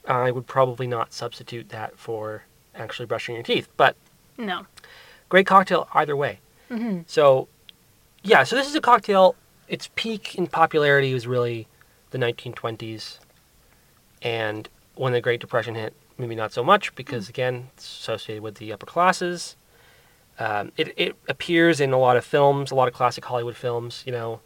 [0.05, 2.43] I would probably not substitute that for
[2.75, 3.67] actually brushing your teeth.
[3.77, 3.95] But
[4.37, 4.65] No.
[5.29, 6.39] great cocktail either way.
[6.69, 7.47] hmm So
[8.27, 9.35] yeah, so this is a cocktail.
[9.67, 11.67] Its peak in popularity was really
[12.11, 13.19] the 1920s,
[14.21, 18.55] and when the Great Depression hit, maybe not so much because again, it's associated with
[18.55, 19.55] the upper classes.
[20.39, 24.03] Um, it it appears in a lot of films, a lot of classic Hollywood films.
[24.05, 24.41] You know,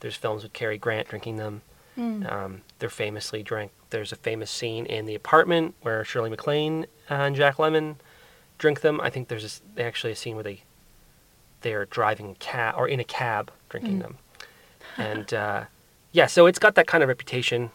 [0.00, 1.62] there's films with Cary Grant drinking them.
[1.98, 2.30] Mm.
[2.32, 3.72] Um, they're famously drank.
[3.90, 7.96] There's a famous scene in The Apartment where Shirley MacLaine and Jack Lemmon
[8.58, 9.00] drink them.
[9.00, 10.62] I think there's a actually a scene where they
[11.64, 14.02] they are driving a cab or in a cab drinking Mm.
[14.02, 14.18] them.
[14.98, 15.64] and uh,
[16.12, 17.70] yeah, so it's got that kind of reputation.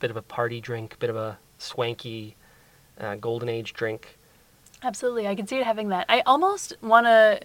[0.00, 2.34] Bit of a party drink, bit of a swanky
[2.98, 4.18] uh, golden age drink.
[4.82, 5.28] Absolutely.
[5.28, 6.06] I can see it having that.
[6.08, 7.40] I almost want to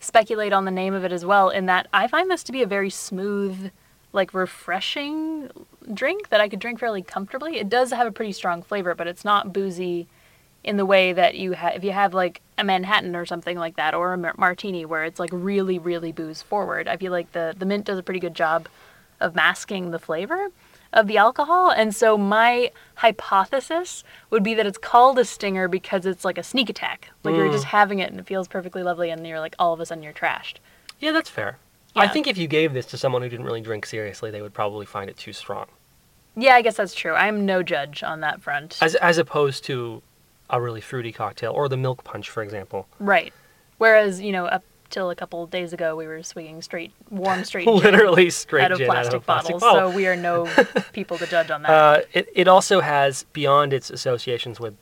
[0.00, 2.62] speculate on the name of it as well, in that I find this to be
[2.62, 3.70] a very smooth,
[4.12, 5.50] like refreshing
[5.92, 7.58] drink that I could drink fairly comfortably.
[7.58, 10.08] It does have a pretty strong flavor, but it's not boozy
[10.64, 13.76] in the way that you have if you have like a Manhattan or something like
[13.76, 16.88] that, or a mar- martini where it's like really, really booze forward.
[16.88, 18.68] I feel like the the mint does a pretty good job
[19.20, 20.48] of masking the flavor
[20.92, 21.70] of the alcohol.
[21.70, 26.42] And so my hypothesis would be that it's called a stinger because it's like a
[26.42, 27.10] sneak attack.
[27.24, 27.52] Like you're mm.
[27.52, 30.02] just having it and it feels perfectly lovely and you're like all of a sudden
[30.02, 30.54] you're trashed.
[31.00, 31.58] Yeah, that's fair.
[31.96, 34.54] I think if you gave this to someone who didn't really drink seriously, they would
[34.54, 35.66] probably find it too strong.
[36.36, 37.14] Yeah, I guess that's true.
[37.14, 38.78] I'm no judge on that front.
[38.80, 40.02] As as opposed to
[40.50, 42.86] a really fruity cocktail or the milk punch, for example.
[42.98, 43.32] right.
[43.78, 47.66] Whereas, you know, up till a couple days ago we were swinging straight warm straight
[47.66, 49.60] Literally straight out of plastic out of a plastic bottles.
[49.62, 49.90] bottle.
[49.90, 50.46] So we are no
[50.92, 51.70] people to judge on that.
[51.70, 54.74] Uh, it, it also has, beyond its associations with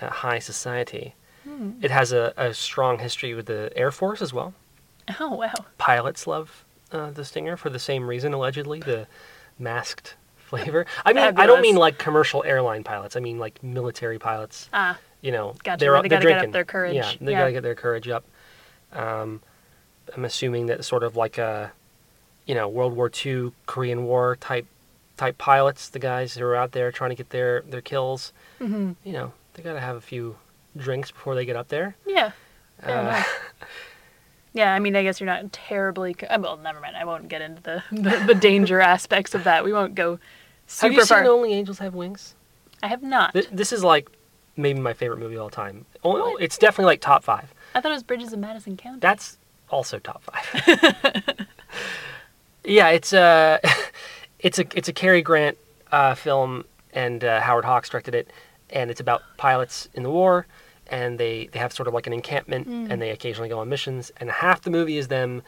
[0.00, 1.72] uh, high society, Hmm.
[1.80, 4.52] it has a, a strong history with the Air Force as well.
[5.20, 5.52] oh wow.
[5.78, 9.06] Pilots love uh, the Stinger for the same reason, allegedly, the
[9.56, 10.86] masked flavor.
[11.04, 13.16] I mean, I don't mean like commercial airline pilots.
[13.16, 14.68] I mean like military pilots.
[14.72, 16.50] Ah, You know, Gotcha, they're, they they're gotta get up drinking.
[16.52, 16.94] their courage.
[16.94, 17.38] Yeah, they Yeah.
[17.40, 18.24] gotta get their courage up.
[18.92, 19.42] Um,
[20.14, 21.72] I'm assuming that sort of like a,
[22.46, 24.66] you know, World War II, Korean War type
[25.16, 28.32] type pilots, the guys who are out there trying to get their their kills.
[28.58, 30.36] hmm You know, they gotta have a few
[30.76, 31.96] drinks before they get up there.
[32.06, 32.32] yeah.
[32.82, 33.22] Uh.
[34.52, 36.14] Yeah, I mean, I guess you're not terribly.
[36.14, 36.96] Co- uh, well, never mind.
[36.96, 39.64] I won't get into the, the, the danger aspects of that.
[39.64, 40.18] We won't go
[40.80, 41.18] have you far.
[41.22, 42.34] seen Only Angels Have Wings?
[42.82, 43.32] I have not.
[43.32, 44.10] Th- this is like
[44.56, 45.84] maybe my favorite movie of all time.
[46.04, 46.42] Oh, What?
[46.42, 47.52] it's definitely like top five.
[47.74, 48.98] I thought it was Bridges of Madison County.
[49.00, 49.38] That's
[49.70, 51.46] also top five.
[52.64, 53.60] yeah, it's a
[54.40, 55.56] it's a it's a Cary Grant
[55.92, 58.30] uh, film, and uh, Howard Hawks directed it,
[58.70, 60.46] and it's about pilots in the war,
[60.88, 64.10] and they they have sort of like an encampment, and they occasionally go on missions,
[64.18, 65.42] and half the movie is them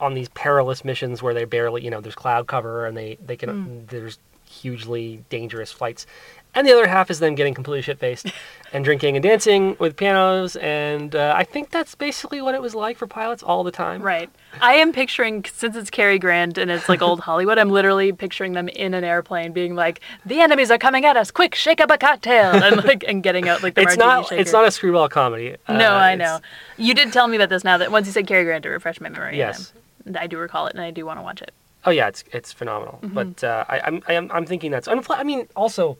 [0.00, 3.36] on these perilous missions where they barely you know there's cloud cover and they they
[3.36, 4.18] can there's
[4.50, 6.06] hugely dangerous flights.
[6.52, 8.26] And the other half is them getting completely shit faced
[8.72, 10.56] and drinking and dancing with pianos.
[10.56, 14.02] And uh, I think that's basically what it was like for pilots all the time.
[14.02, 14.28] Right.
[14.60, 18.54] I am picturing, since it's Cary Grant and it's like old Hollywood, I'm literally picturing
[18.54, 21.88] them in an airplane being like, the enemies are coming at us, quick, shake up
[21.88, 22.50] a cocktail.
[22.50, 24.26] And like, and getting out like the It's not.
[24.26, 24.40] shaker.
[24.40, 25.54] It's not a screwball comedy.
[25.68, 26.40] No, Uh, I know.
[26.76, 29.00] You did tell me about this now that once you said Cary Grant to refresh
[29.00, 29.38] my memory.
[29.38, 29.72] Yes.
[30.18, 31.52] I do recall it and I do want to watch it.
[31.86, 32.98] Oh yeah, it's it's phenomenal.
[33.02, 33.14] Mm-hmm.
[33.14, 34.88] But uh, I, I'm I am I'm thinking that's.
[34.88, 35.96] I mean, also,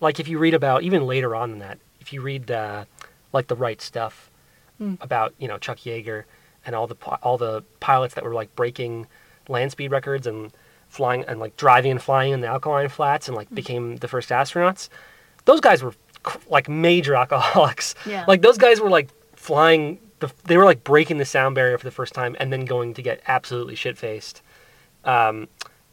[0.00, 2.84] like if you read about even later on than that, if you read uh,
[3.32, 4.26] like the right stuff
[4.80, 4.96] Mm.
[5.02, 6.24] about you know Chuck Yeager
[6.64, 9.06] and all the all the pilots that were like breaking
[9.46, 10.52] land speed records and
[10.88, 13.56] flying and like driving and flying in the alkaline flats and like Mm.
[13.56, 14.88] became the first astronauts.
[15.44, 15.92] Those guys were
[16.48, 17.94] like major alcoholics.
[18.06, 18.24] Yeah.
[18.26, 19.98] Like those guys were like flying.
[20.20, 22.94] The, they were like breaking the sound barrier for the first time and then going
[22.94, 24.40] to get absolutely shit faced
[25.04, 25.48] um,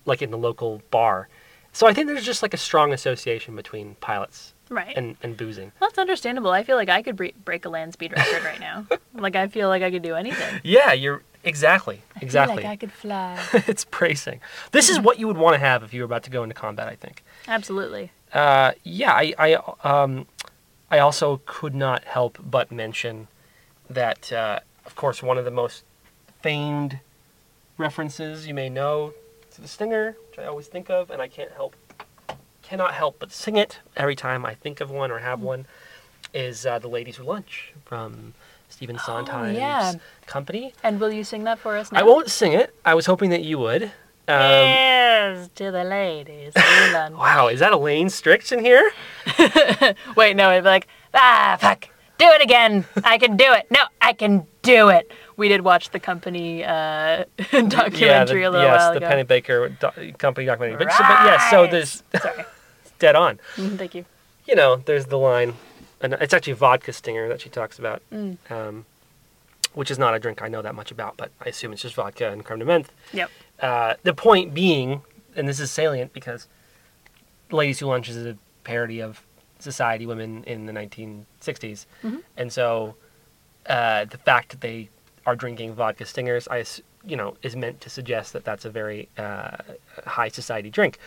[0.06, 1.28] like in the local bar.
[1.74, 4.98] So I think there's just like a strong association between pilots Right.
[4.98, 5.72] and, and boozing.
[5.80, 6.52] Well, that's understandable.
[6.52, 8.86] I feel like I could bre- break a land speed record right now.
[9.14, 10.60] like I feel like I could do anything.
[10.64, 12.56] Yeah, you're exactly I feel exactly.
[12.58, 13.40] like I could fly.
[13.54, 14.42] it's bracing.
[14.72, 16.56] This is what you would want to have if you were about to go into
[16.56, 16.88] combat.
[16.88, 17.24] I think.
[17.48, 18.12] Absolutely.
[18.34, 20.26] Uh, yeah, I I um,
[20.92, 23.28] I also could not help but mention
[23.90, 25.84] that uh, of course one of the most
[26.42, 27.00] famed
[27.78, 29.14] references you may know
[29.52, 31.76] to the Stinger, which I always think of, and I can't help
[32.62, 35.66] cannot help but sing it every time I think of one or have one,
[36.34, 38.34] is uh, the Ladies Who Lunch from
[38.68, 39.94] Stephen Sondheim's yeah.
[40.26, 40.74] company.
[40.84, 42.00] And will you sing that for us now?
[42.00, 42.76] I won't sing it.
[42.84, 43.84] I was hoping that you would.
[44.28, 46.52] Um, Cheers to the ladies.
[46.56, 46.62] who
[46.94, 47.16] lunch.
[47.16, 48.92] Wow, is that Elaine Stritch in here?
[50.18, 51.88] Wait, no, it'd be like, ah, fuck.
[52.18, 52.86] Do it again.
[53.04, 53.68] I can do it.
[53.72, 55.10] No, I can do it.
[55.38, 59.08] We did watch the company uh, documentary yeah, a the, little yes, while the ago.
[59.08, 60.78] Penny Baker do- company documentary.
[60.84, 62.44] But, but yeah, so there's Sorry.
[63.00, 63.40] dead on.
[63.56, 64.06] Mm, Thank you.
[64.48, 65.54] You know, there's the line,
[66.02, 68.38] and it's actually vodka stinger that she talks about, Mm.
[68.50, 68.86] um,
[69.74, 71.94] which is not a drink I know that much about, but I assume it's just
[71.96, 72.88] vodka and creme de menthe.
[73.14, 73.30] Yep.
[73.60, 75.02] Uh, the point being,
[75.36, 76.48] and this is salient because
[77.52, 79.24] Ladies Who Lunch is a parody of
[79.60, 81.86] society women in the 1960s.
[82.04, 82.22] Mhm.
[82.38, 82.96] And so
[83.68, 84.90] uh, the fact that they
[85.28, 86.64] are drinking vodka stingers, I,
[87.06, 89.58] you know, is meant to suggest that that's a very uh,
[90.06, 90.98] high society drink,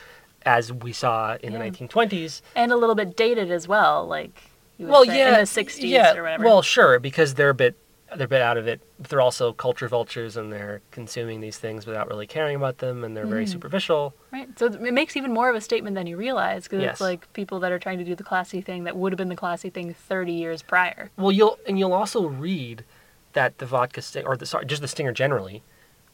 [0.44, 1.58] as we saw in Yeah.
[1.58, 2.42] the 1920s.
[2.54, 4.42] And a little bit dated as well, like
[4.78, 6.44] Well, say, yeah, in the 60s yeah, or whatever.
[6.44, 7.74] Well, sure, because they're a bit
[8.16, 8.80] they're a bit out of it.
[8.98, 13.04] But they're also culture vultures, and they're consuming these things without really caring about them,
[13.04, 13.50] and they're very Mm.
[13.52, 14.14] superficial.
[14.32, 14.48] Right.
[14.58, 16.94] So it makes even more of a statement than you realize because Yes.
[16.94, 19.28] it's like people that are trying to do the classy thing that would have been
[19.28, 21.10] the classy thing 30 years prior.
[21.16, 22.84] Well, you'll and you'll also read
[23.32, 25.62] that the vodka sting or the sorry, just the stinger generally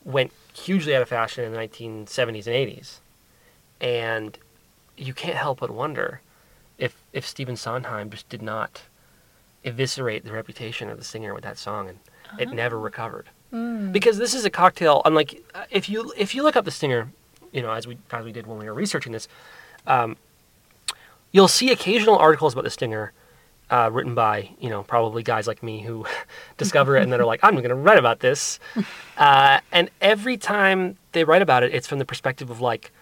[0.05, 2.99] went hugely out of fashion in the 1970s and 80s,
[3.81, 4.39] and
[4.97, 6.21] you can't help but wonder
[6.79, 8.83] if if Stephen Sondheim just did not
[9.65, 11.99] eviscerate the reputation of the stinger with that song and
[12.39, 13.29] it never recovered.
[13.53, 13.93] Mm.
[13.93, 15.03] Because this is a cocktail.
[15.05, 17.11] Unlike uh, if you if you look up the stinger,
[17.53, 19.29] you know as we as we did when we were researching this,
[19.87, 20.17] um,
[21.33, 23.13] you'll see occasional articles about the stinger
[23.71, 26.07] uh, written by you know probably guys like me who
[26.57, 28.59] discover it and then are like I'm going to write about this,
[29.17, 32.93] uh, and every time they write about it, it's from the perspective of like,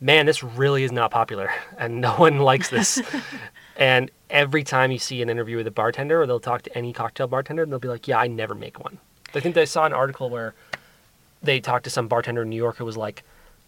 [0.00, 3.00] man, this really is not popular and no one likes this.
[3.76, 6.92] and every time you see an interview with a bartender or they'll talk to any
[6.92, 8.98] cocktail bartender, and they'll be like, yeah, I never make one.
[9.34, 10.54] I think they saw an article where
[11.42, 13.24] they talked to some bartender in New York who was like,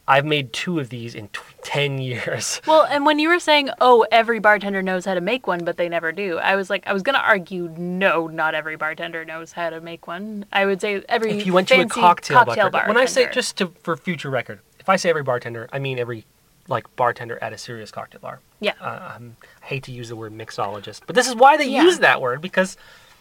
[0.08, 2.60] I've made two of these in t- 10 years.
[2.66, 5.76] Well, and when you were saying, "Oh, every bartender knows how to make one, but
[5.76, 9.52] they never do," I was like, I was gonna argue, no, not every bartender knows
[9.52, 10.44] how to make one.
[10.52, 13.28] I would say every if you went to a cocktail, cocktail bar, when I say
[13.32, 16.24] just to for future record, if I say every bartender, I mean every
[16.68, 18.40] like bartender at a serious cocktail bar.
[18.58, 21.68] yeah, Uh, um, I hate to use the word mixologist, but this is why they
[21.68, 21.82] Yeah.
[21.82, 22.76] use that word because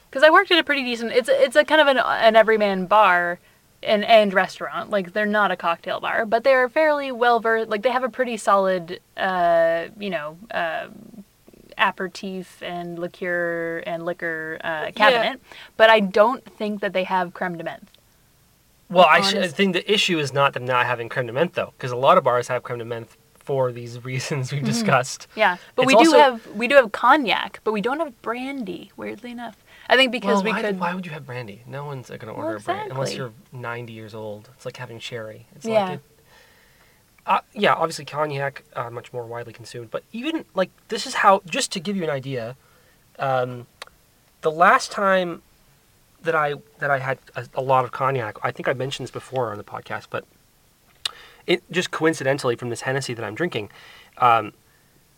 [0.10, 1.12] because I worked at a pretty decent.
[1.12, 3.40] It's a, it's a kind of an, an everyman bar.
[3.86, 7.84] And, and restaurant like they're not a cocktail bar but they're fairly well versed like
[7.84, 11.24] they have a pretty solid uh you know um
[11.78, 15.40] aperitif and liqueur and liquor uh, cabinet
[15.78, 17.84] but i don't think that they have creme de menthe
[18.88, 21.54] well, I, sh- I think the issue is not them not having creme de menthe
[21.54, 25.28] though, because a lot of bars have creme de menthe for these reasons we've discussed.
[25.36, 28.22] Yeah, but It's we do also- have we do have cognac, but we don't have
[28.22, 28.92] brandy.
[28.96, 30.80] Weirdly enough, I think because well, we why, could.
[30.80, 31.62] why would you have brandy?
[31.68, 34.50] No one's going to Well, order a brandy unless you're 90 years old.
[34.56, 35.46] It's like having sherry.
[35.56, 35.84] It's Yeah.
[35.86, 36.02] like it,
[37.28, 41.42] uh, yeah, obviously cognac uh, much more widely consumed, but even like this is how
[41.46, 42.56] just to give you an idea,
[43.20, 43.68] um,
[44.42, 45.42] the last time
[46.22, 49.12] that I that I had a, a lot of cognac, I think I mentioned this
[49.12, 50.26] before on the podcast, but
[51.48, 53.70] it just coincidentally from this Hennessy that I'm drinking,
[54.18, 54.54] um,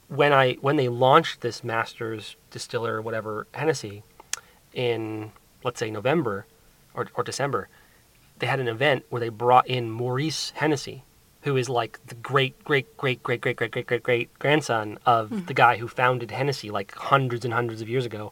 [0.07, 4.03] when I when they launched this Masters Distiller whatever Hennessy
[4.77, 5.31] in
[5.63, 6.45] let's say November
[6.93, 7.67] or, or December,
[8.39, 11.03] they had an event where they brought in Maurice Hennessy,
[11.41, 15.47] who is like the great great great great great great great great great grandson of
[15.47, 18.31] the guy who founded Hennessy like hundreds and hundreds of years ago,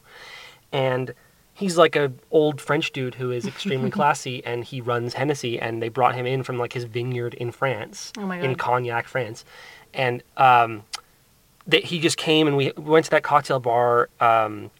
[0.72, 1.12] and
[1.52, 5.82] he's like an old French dude who is extremely classy, and he runs Hennessy, and
[5.82, 9.44] they brought him in from like his vineyard in France, Oh my in Cognac, France,
[9.92, 10.84] and um,
[11.66, 14.70] that he just came and we we went to that cocktail bar, um,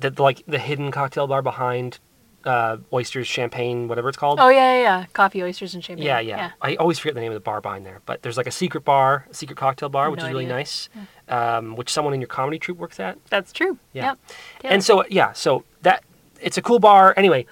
[0.00, 1.98] that like the hidden cocktail bar behind
[2.44, 4.38] uh, oysters, champagne, whatever it's called.
[4.40, 6.06] Oh yeah, yeah, yeah, coffee, oysters, and champagne.
[6.06, 8.46] Yeah, yeah, I always forget the name of the bar behind there, but there's like
[8.46, 10.56] a secret bar, a secret cocktail bar, which No is really idea.
[10.56, 10.88] nice,
[11.28, 13.18] um, which someone in your comedy troupe works at.
[13.28, 13.78] that's true.
[13.92, 14.04] Yeah.
[14.06, 14.18] Yep.
[14.64, 14.72] Yep.
[14.72, 16.02] And so yeah, so that
[16.40, 17.12] it's a cool bar.
[17.16, 17.44] Anyway,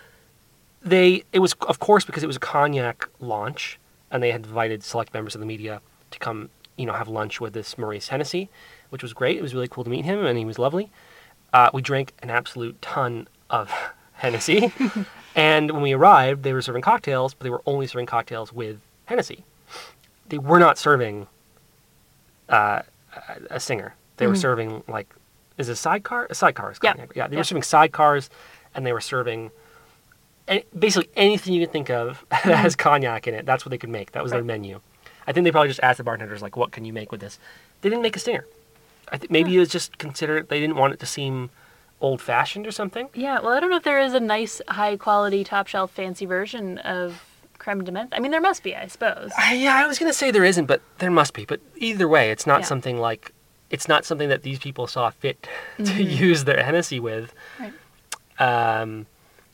[0.83, 3.79] they it was of course because it was a cognac launch,
[4.11, 5.81] and they had invited select members of the media
[6.13, 8.49] to come, you know, have lunch with this Maurice Hennessy,
[8.89, 9.37] which was great.
[9.37, 10.91] It was really cool to meet him, and he was lovely.
[11.53, 13.71] Uh, we drank an absolute ton of
[14.15, 14.73] Hennessy,
[15.35, 18.81] and when we arrived, they were serving cocktails, but they were only serving cocktails with
[19.07, 19.45] Hennessy.
[20.29, 21.27] They were not serving
[22.49, 22.83] uh,
[23.51, 23.95] a- stinger.
[24.19, 24.41] They were Mhm.
[24.41, 25.09] serving like
[25.57, 26.27] is it a sidecar?
[26.31, 26.93] A sidecar is Yeah.
[26.93, 27.13] cognac.
[27.17, 27.41] Yeah, they Yeah.
[27.41, 28.29] were serving sidecars,
[28.75, 29.51] and they were serving
[30.47, 33.45] any, basically anything you can think of that has cognac in it.
[33.45, 34.13] That's what they could make.
[34.13, 34.81] That was their menu.
[35.27, 37.39] I think they probably just asked the bartenders like, "What can you make with this?"
[37.83, 38.45] They didn't make a stinger.
[39.13, 41.51] I think maybe it was just considered they didn't want it to seem
[42.01, 43.09] old-fashioned or something.
[43.15, 46.27] Yeah, well, I don't know if there is a nice, high quality, top shelf, fancy
[46.27, 47.25] version of
[47.59, 48.09] creme de menthe.
[48.13, 49.33] I mean, there must be, I suppose.
[49.37, 51.45] I, yeah, I was gonna say there isn't, but there must be.
[51.45, 52.67] But either way, it's not Yeah.
[52.67, 53.33] something like
[53.71, 55.47] it's not something that these people saw fit
[55.85, 57.35] to use their Hennessy with.
[57.61, 57.73] Right.
[58.39, 59.07] Um,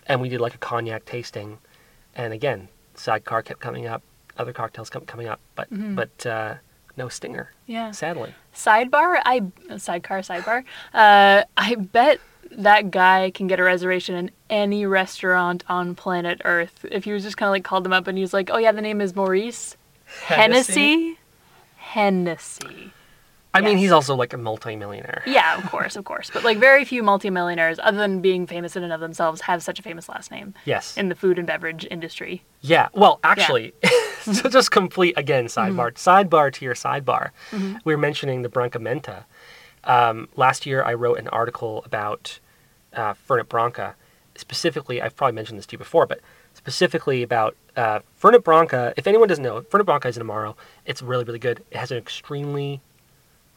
[0.06, 1.58] and we did like a cognac tasting,
[2.14, 4.02] and again, sidecar kept coming up,
[4.36, 5.94] other cocktails kept coming up, but Mhm.
[5.96, 6.55] but uh,
[6.97, 7.90] no stinger, Yeah.
[7.90, 8.34] sadly.
[8.55, 9.42] Sidebar, I
[9.78, 10.64] sidecar, sidebar.
[10.92, 12.20] Uh, I bet
[12.51, 16.84] that guy can get a reservation in any restaurant on planet Earth.
[16.90, 18.59] If he was just kind of like called them up and he was like, "Oh
[18.59, 19.76] yeah, the name is Maurice
[20.26, 21.18] Hennessy."
[21.76, 22.92] Hennessy.
[23.55, 25.22] I mean, he's also like a multimillionaire.
[25.26, 26.30] Yeah, of course, of course.
[26.32, 29.78] But like very few multimillionaires, other than being famous in and of themselves, have such
[29.78, 30.96] a famous last name Yes.
[30.96, 32.42] in the food and beverage industry.
[32.61, 32.88] Yeah.
[32.92, 33.72] Well, actually,
[34.20, 35.92] so just complete again sidebar.
[35.94, 37.30] Sidebar to your sidebar.
[37.84, 39.24] We were mentioning the Branca Menta.
[39.84, 42.40] Um, last year, I wrote an article about
[42.94, 43.94] uh, Fernet Branca,
[44.36, 46.20] specifically, I've probably mentioned this to you before, but
[46.55, 48.94] specifically about uh, Fernet Branca.
[48.96, 50.55] If anyone doesn't know, Fernet Branca is an Amaro.
[50.86, 51.62] It's really, really good.
[51.70, 52.80] It has an extremely,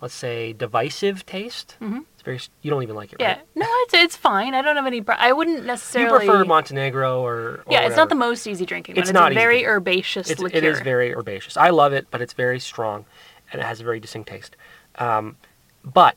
[0.01, 1.75] let's say, divisive taste.
[1.81, 1.99] Mm-hmm.
[2.13, 2.39] It's very.
[2.61, 3.41] You don't even like it, Yeah, right?
[3.55, 4.53] no, it's it's fine.
[4.53, 5.03] I don't have any.
[5.07, 6.25] I wouldn't necessarily.
[6.25, 8.95] You prefer Montenegro or, or yeah, it's not the most easy drinking.
[8.95, 9.01] One.
[9.01, 10.57] It's It's, not very herbaceous It's, liqueur.
[10.57, 11.57] it is very herbaceous.
[11.57, 13.05] I love it, but it's very strong,
[13.51, 14.55] and it has a very distinct taste.
[14.99, 15.37] Um,
[15.83, 16.15] but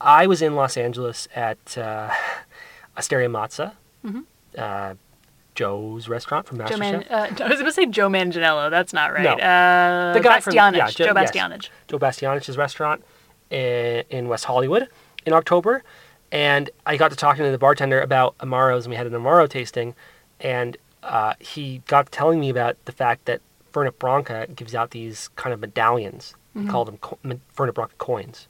[0.00, 2.10] I was in Los Angeles at uh,
[2.96, 3.72] Osteria Mozza,
[4.58, 4.94] uh,
[5.54, 6.68] Joe's restaurant from Mm-hmm.
[6.68, 6.80] Joe MasterChef.
[6.80, 8.70] Man, uh, I was going to say Joe Manganiello.
[8.70, 9.22] That's not right.
[9.22, 9.32] No.
[9.32, 11.30] Uh, The guy from- yeah, Joe- Joe yes.
[11.30, 11.68] Bastianich.
[11.88, 13.04] Joe Bastianich's restaurant
[13.50, 14.88] in, in West Hollywood
[15.26, 15.82] in October,
[16.30, 19.48] and I got to talking to the bartender about Amaros, and we had an Amaro
[19.48, 19.94] tasting,
[20.40, 23.40] and uh, he got telling me about the fact that
[23.72, 26.34] Fernet Branca gives out these kind of medallions.
[26.54, 27.18] He called them co-
[27.56, 28.46] Fernet Branca coins,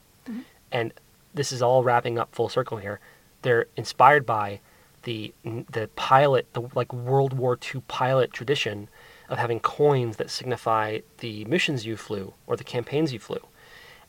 [0.71, 0.93] and
[1.33, 2.99] this is all wrapping up full circle here.
[3.43, 4.59] They're inspired by
[5.03, 8.89] the the pilot, the like World War II pilot tradition
[9.29, 13.39] of having coins that signify the missions you flew or the campaigns you flew.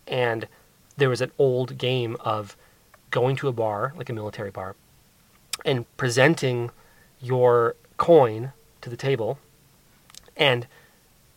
[0.06, 0.48] And
[0.96, 2.56] there was an old game of
[3.10, 4.76] going to a bar, like a military bar,
[5.64, 6.70] and presenting
[7.20, 9.38] your coin to the table.
[10.36, 10.66] And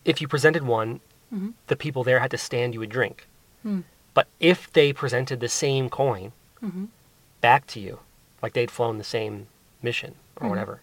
[0.06, 1.02] if you presented one,
[1.34, 1.52] mm-hmm.
[1.68, 3.28] the people there had to stand you a drink.
[3.62, 3.82] Hmm.
[4.14, 6.32] But if they presented the same coin
[6.64, 6.86] mm-hmm.
[7.42, 8.00] back to you,
[8.42, 9.48] like they'd flown the same
[9.82, 10.50] mission or mm-hmm.
[10.50, 10.82] whatever,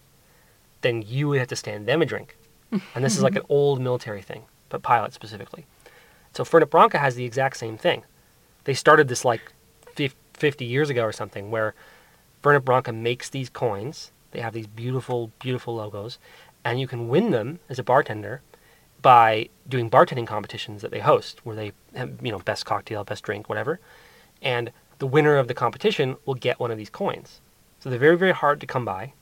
[0.83, 2.37] then you would have to stand them a drink.
[2.95, 5.65] And this is like an old military thing, but pilot specifically.
[6.33, 8.03] So Fernet Branca has the exact same thing.
[8.65, 9.53] They started this like
[10.35, 11.75] 50 years ago or something where
[12.43, 14.11] Fernet Branca makes these coins.
[14.33, 16.19] They have these beautiful, beautiful logos,
[16.65, 18.43] and you can win them as a bartender
[19.01, 23.23] by doing bartending competitions that they host, where they have, you know, best cocktail, best
[23.23, 23.79] drink, whatever.
[24.43, 27.41] And the winner of the competition will get one of these coins.
[27.85, 29.13] So they're very, very hard to come by.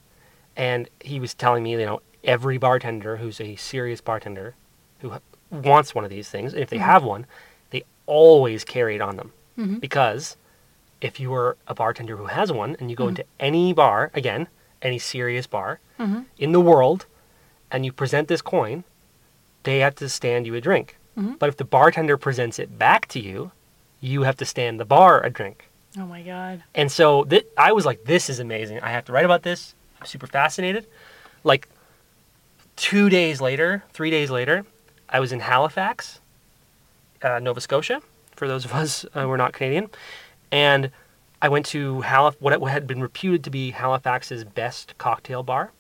[0.56, 4.54] And he was telling me, you know, every bartender who's a serious bartender
[5.00, 5.14] who
[5.50, 6.86] wants one of these things, if they mm-hmm.
[6.86, 7.26] have one,
[7.70, 9.32] they always carry it on them.
[9.58, 9.78] Mm-hmm.
[9.78, 10.36] Because
[11.00, 13.08] if you are a bartender who has one and you go mm-hmm.
[13.08, 14.46] into any bar, again,
[14.80, 15.80] any serious bar
[16.38, 17.06] in the world,
[17.72, 18.84] and you present this coin,
[19.64, 20.98] they have to stand you a drink.
[21.40, 23.50] But if the bartender presents it back to you,
[24.00, 25.68] you have to stand the bar a drink.
[25.99, 26.62] Oh my god.
[26.74, 28.80] And so th- I was like, this is amazing.
[28.80, 29.74] I have to write about this.
[30.01, 30.86] I'm super fascinated.
[31.45, 31.68] Like
[32.76, 34.64] two days later, three days later,
[35.09, 36.20] I was in Halifax,
[37.22, 38.01] uh, Nova Scotia,
[38.36, 39.90] for those of us uh, who are not Canadian.
[40.51, 40.90] And
[41.43, 45.72] I went to Halif- what what had been reputed to be Halifax's best cocktail bar,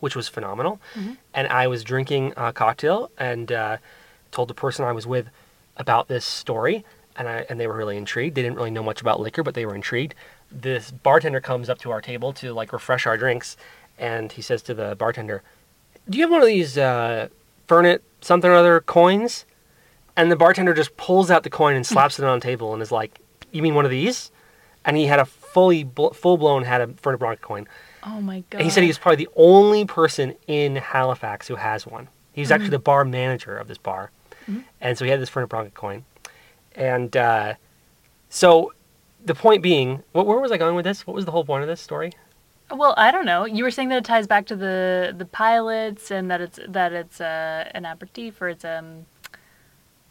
[0.00, 0.80] which was phenomenal.
[1.34, 3.76] And I was drinking a cocktail and uh,
[4.32, 5.28] told the person I was with
[5.76, 6.84] about this story,
[7.16, 8.34] and I and they were really intrigued.
[8.34, 10.14] They didn't really know much about liquor, but they were intrigued.
[10.50, 13.56] This bartender comes up to our table to like refresh our drinks,
[13.98, 15.42] and he says to the bartender,
[16.08, 17.28] "Do you have one of these uh,
[17.68, 19.44] Fernet something or other coins?"
[20.16, 21.92] And the bartender just pulls out the coin and hmm.
[21.92, 23.18] slaps it on the table and is like,
[23.50, 24.30] "You mean one of these?"
[24.84, 27.68] And he had a fully bl- full blown had a Fernet Branca coin.
[28.04, 28.58] Oh my god.
[28.58, 32.08] And he said he was probably the only person in Halifax who has one.
[32.32, 32.72] He was actually hmm.
[32.72, 34.10] the bar manager of this bar.
[34.46, 34.60] Hmm.
[34.80, 36.04] And so he had this Fernet Branca coin.
[36.74, 37.54] And uh,
[38.28, 38.72] so
[39.24, 41.06] the point being, wh- where was I going with this?
[41.06, 42.12] What was the whole point of this story?
[42.70, 43.44] Well, I don't know.
[43.44, 46.92] You were saying that it ties back to the the pilots and that it's that
[46.94, 49.04] it's uh, an aperitif or it's um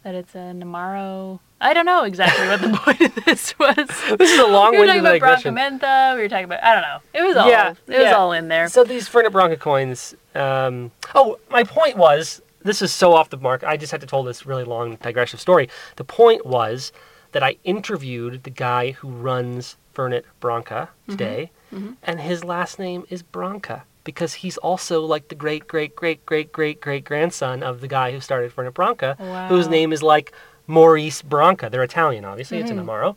[0.04, 1.40] that it's a Namaro.
[1.60, 3.76] I don't know exactly what the point of this was.
[4.16, 5.80] This is a long winded we were talking about.
[5.80, 6.14] Brancamenta.
[6.16, 6.98] We were talking about I don't know.
[7.14, 8.12] It was all Yeah, it was yeah.
[8.14, 8.68] all in there.
[8.68, 10.14] So these Fernet Branca coins.
[10.36, 13.64] Um, oh, my point was this is so off the mark.
[13.64, 15.68] I just had to tell this really long digressive story.
[15.96, 16.92] The point was
[17.32, 21.12] that I interviewed the guy who runs Fernet Branca mm-hmm.
[21.12, 21.92] today, mm-hmm.
[22.02, 26.52] and his last name is Branca because he's also like the great great great great
[26.52, 29.14] great great grandson of the guy who started Fernet Branca,
[29.48, 30.32] whose name is like
[30.66, 31.68] Maurice Branca.
[31.70, 32.58] They're Italian, obviously.
[32.58, 32.88] It's an mm-hmm.
[32.88, 33.16] Amaro.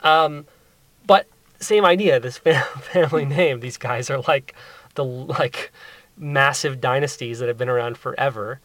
[0.00, 0.46] Um,
[1.06, 1.26] but
[1.60, 2.20] same idea.
[2.20, 3.60] This fam- family name.
[3.60, 4.54] These guys are like
[4.94, 5.72] the like
[6.16, 8.60] massive dynasties that have been around forever.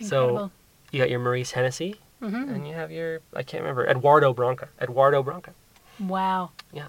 [0.00, 0.52] It's so- incredible.
[0.92, 2.50] You got your Maurice Hennessy, Mm-hmm.
[2.54, 4.68] and you have your I can't remember Eduardo Branca.
[4.80, 5.52] Eduardo Branca.
[5.98, 6.50] Wow.
[6.72, 6.88] Yeah.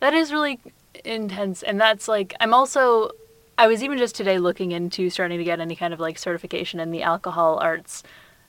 [0.00, 0.60] That is really
[1.04, 1.62] intense.
[1.64, 3.10] And that's like, I'm also,
[3.58, 6.78] I was even just today looking into starting to get any kind of like certification
[6.78, 8.02] in the alcohol arts,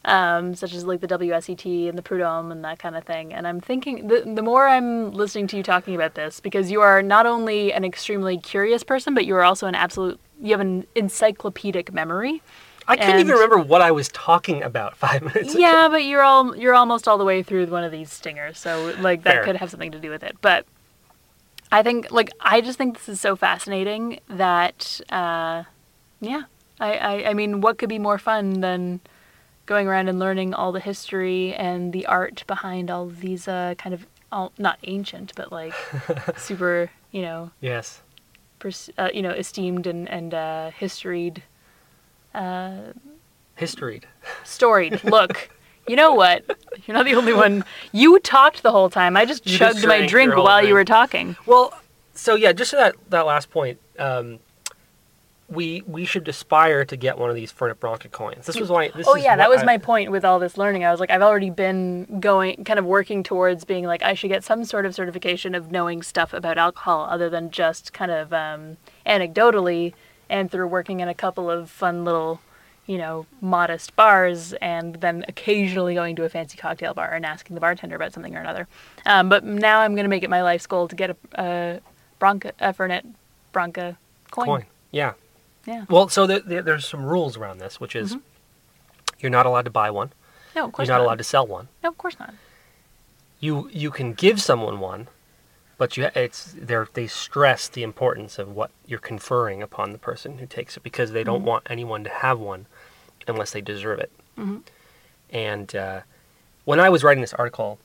[0.06, 3.34] um, such as like the WSET and the Prud'homme and that kind of thing.
[3.34, 6.82] And I'm thinking, the, the more I'm listening to you talking about this, because you
[6.82, 10.62] are not only an extremely curious person, but you are also an absolute, you have
[10.62, 12.42] an encyclopedic memory.
[12.88, 15.60] I couldn't even remember what I was talking about five minutes ago.
[15.60, 18.94] Yeah, but you're all you're almost all the way through one of these stingers, so
[19.00, 19.44] like that Fair.
[19.44, 20.36] could have something to do with it.
[20.42, 20.66] But
[21.72, 25.64] I think like I just think this is so fascinating that uh,
[26.20, 26.44] yeah.
[26.80, 29.00] I, I I mean what could be more fun than
[29.68, 33.94] going around and learning all the history and the art behind all these uh, kind
[33.94, 35.74] of all, not ancient but like
[36.38, 38.02] super you know Yes.
[38.60, 41.44] pers- uh, you know esteemed and and uh, historied
[42.34, 42.94] uh,
[43.56, 44.08] Historied.
[44.44, 45.50] storied look
[45.88, 46.44] you know what
[46.86, 49.88] you're not the only one you talked the whole time i just You just chugged
[49.88, 51.74] my drink while you were talking Well,
[52.14, 54.40] so yeah, just to that that last point, um,
[55.50, 58.46] we we should aspire to get one of these Fernet Branca coins.
[58.46, 58.90] This was why.
[58.90, 61.00] This oh is yeah that was I- my point with all this learning i was
[61.00, 64.64] like i've already been going kind of working towards being like i should get some
[64.66, 69.94] sort of certification of knowing stuff about alcohol other than just kind of um, anecdotally
[70.32, 72.42] and through working in a couple of fun little
[72.88, 77.54] you know modest bars and then occasionally going to a fancy cocktail bar and asking
[77.54, 78.68] the bartender about something or another
[79.06, 81.80] um, but now i'm going to make it my life's goal to get a, a
[82.20, 83.06] bronca a fernet
[83.54, 83.96] bronca
[84.32, 84.66] coin, coin.
[84.92, 85.14] Yeah.
[85.68, 88.18] yeah Well, so there, there, there's some rules around this, which is
[89.20, 90.12] you're not allowed to buy one.
[90.56, 91.68] no of course You're not, allowed to sell one.
[91.84, 92.34] no of course not
[93.40, 95.08] You you can give someone one,
[95.82, 100.38] but you it's they they stress the importance of what you're conferring upon the person
[100.38, 102.68] who takes it because they don't want anyone to have one
[103.28, 104.12] unless they deserve it.
[104.38, 104.62] Mhm.
[105.32, 106.02] And uh,
[106.66, 107.80] when I was writing this article,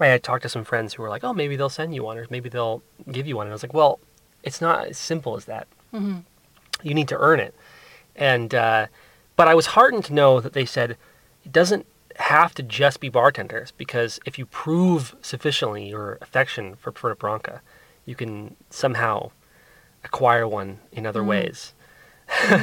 [0.00, 2.16] I had talked to some friends who were like, "Oh, maybe they'll send you one,
[2.16, 4.00] or maybe they'll give you one." And I was like, "Well,
[4.42, 5.66] it's not as simple as that.
[5.92, 6.22] Mhm.
[6.82, 7.54] You need to earn it."
[8.16, 8.86] And uh,
[9.36, 10.92] but I was heartened to know that they said
[11.44, 11.84] it doesn't
[12.20, 17.62] have to just be bartenders because if you prove sufficiently your affection for Fernet Branca,
[18.04, 19.30] you can somehow
[20.04, 21.74] acquire one in other ways.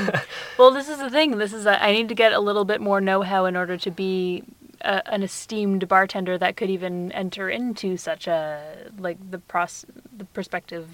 [0.58, 1.38] Well, this is the thing.
[1.38, 3.92] This is a, I need to get a little bit more know-how in order to
[3.92, 4.44] be
[4.82, 9.86] a, an esteemed bartender that could even enter into such a like the pros
[10.16, 10.88] the prospective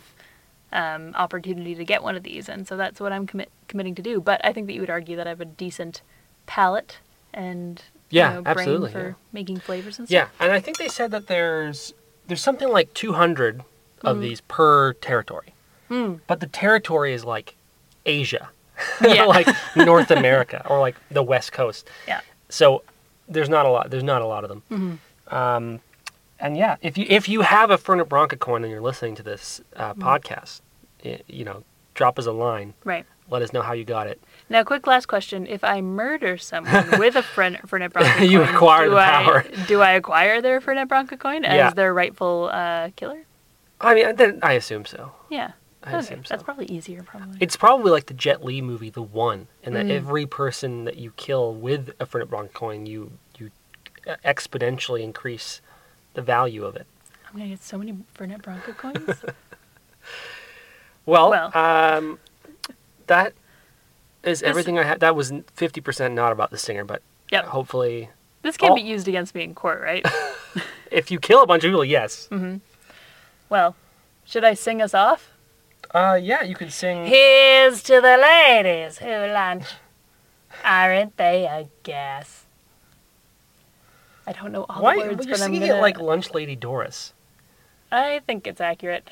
[0.74, 4.02] um, opportunity to get one of these, and so that's what I'm commit, committing to
[4.02, 4.20] do.
[4.20, 6.02] But I think that you would argue that I have a decent
[6.46, 6.98] palate
[7.34, 7.82] and
[8.14, 9.14] Yeah, you know, brain absolutely, for yeah.
[9.32, 10.14] making flavors and stuff.
[10.14, 11.94] Yeah, and I think they said that there's
[12.28, 13.64] there's something like 200
[14.04, 15.54] of these per territory.
[15.90, 16.20] Mm.
[16.28, 17.56] But the territory is like
[18.06, 18.50] Asia,
[19.02, 19.26] Yeah.
[19.26, 21.88] like North America or like the West Coast.
[22.08, 22.22] Yeah.
[22.50, 22.84] So
[23.28, 23.90] there's not a lot.
[23.90, 24.62] There's not a lot of them.
[24.72, 25.34] Mhm.
[25.34, 25.80] Um,
[26.40, 29.24] and yeah, if you if you have a Fernet Branca coin and you're listening to
[29.24, 30.04] this uh, Mm-hmm.
[30.04, 30.62] podcast,
[31.28, 31.64] you know,
[31.96, 32.74] drop us a line.
[32.84, 33.06] Right.
[33.30, 34.22] Let us know how you got it.
[34.54, 38.54] Now, quick last question: If I murder someone with a Fernet, Fernet Branca You coin,
[38.56, 39.46] acquire do the power.
[39.52, 41.70] I, do I acquire their Fernet Branca coin as Yeah.
[41.72, 43.24] their rightful uh, killer?
[43.82, 45.12] I mean, then I assume so.
[45.32, 45.54] Yeah.
[45.82, 46.30] I Okay, assume so.
[46.36, 47.36] That's probably easier, probably.
[47.42, 49.92] It's probably like the Jet Li movie, The One, and that Mm.
[49.92, 53.50] every person that you kill with a Fernet Branca coin, you you
[54.08, 55.62] uh, exponentially increase
[56.14, 56.86] the value of it.
[57.28, 59.24] I'm gonna get so many Fernet Branca coins.
[61.08, 61.58] Well, Well.
[61.58, 62.20] um,
[63.08, 63.34] that
[64.24, 65.00] is This- everything I had.
[65.02, 67.02] That was fifty percent not about the stinger, but
[67.32, 67.46] Yep.
[67.46, 68.10] hopefully,
[68.42, 68.76] This can Oh.
[68.76, 70.06] be used against me in court, right?
[70.92, 72.28] if you kill a bunch of people, yes.
[73.50, 73.76] well,
[74.26, 75.30] should I sing us off?
[75.92, 77.06] Uh, yeah, you could sing.
[77.06, 79.66] Here's to the ladies who lunch.
[80.64, 82.46] Aren't they a gas?
[84.28, 84.96] I don't know all Why?
[84.96, 85.76] the words, but you're but singing gonna.
[85.78, 87.14] it like Lunch Lady Doris.
[87.92, 89.08] I think it's accurate.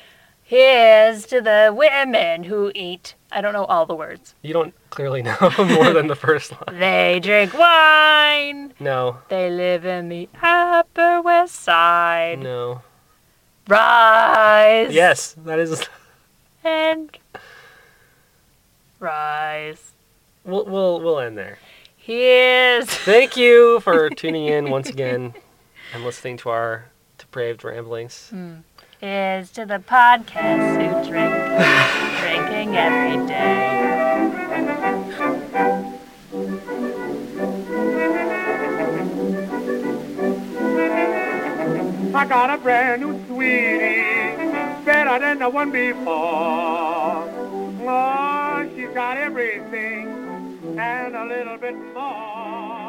[0.56, 3.14] Here's to the women who eat.
[3.30, 4.34] I don't know all the words.
[4.42, 6.78] You don't clearly know more than the first line.
[6.78, 8.74] They drink wine.
[8.78, 12.40] No, They live in the Upper West Side.
[12.40, 12.82] no.
[13.66, 14.92] Rise.
[14.92, 15.88] Yes, that is.
[16.62, 17.16] And
[19.00, 19.92] rise.
[20.44, 21.60] We'll we'll we'll end there.
[21.96, 22.84] Here's.
[22.90, 25.32] Thank you for tuning in once again
[25.94, 28.28] and listening to our depraved ramblings.
[28.28, 28.56] Hmm.
[29.02, 31.34] Here's to the podcast who drink,
[32.20, 33.80] drinking every day.
[42.14, 44.04] I got a brand new sweetie,
[44.84, 47.26] better than the one before.
[47.84, 52.81] Oh, she's got everything and a little bit more.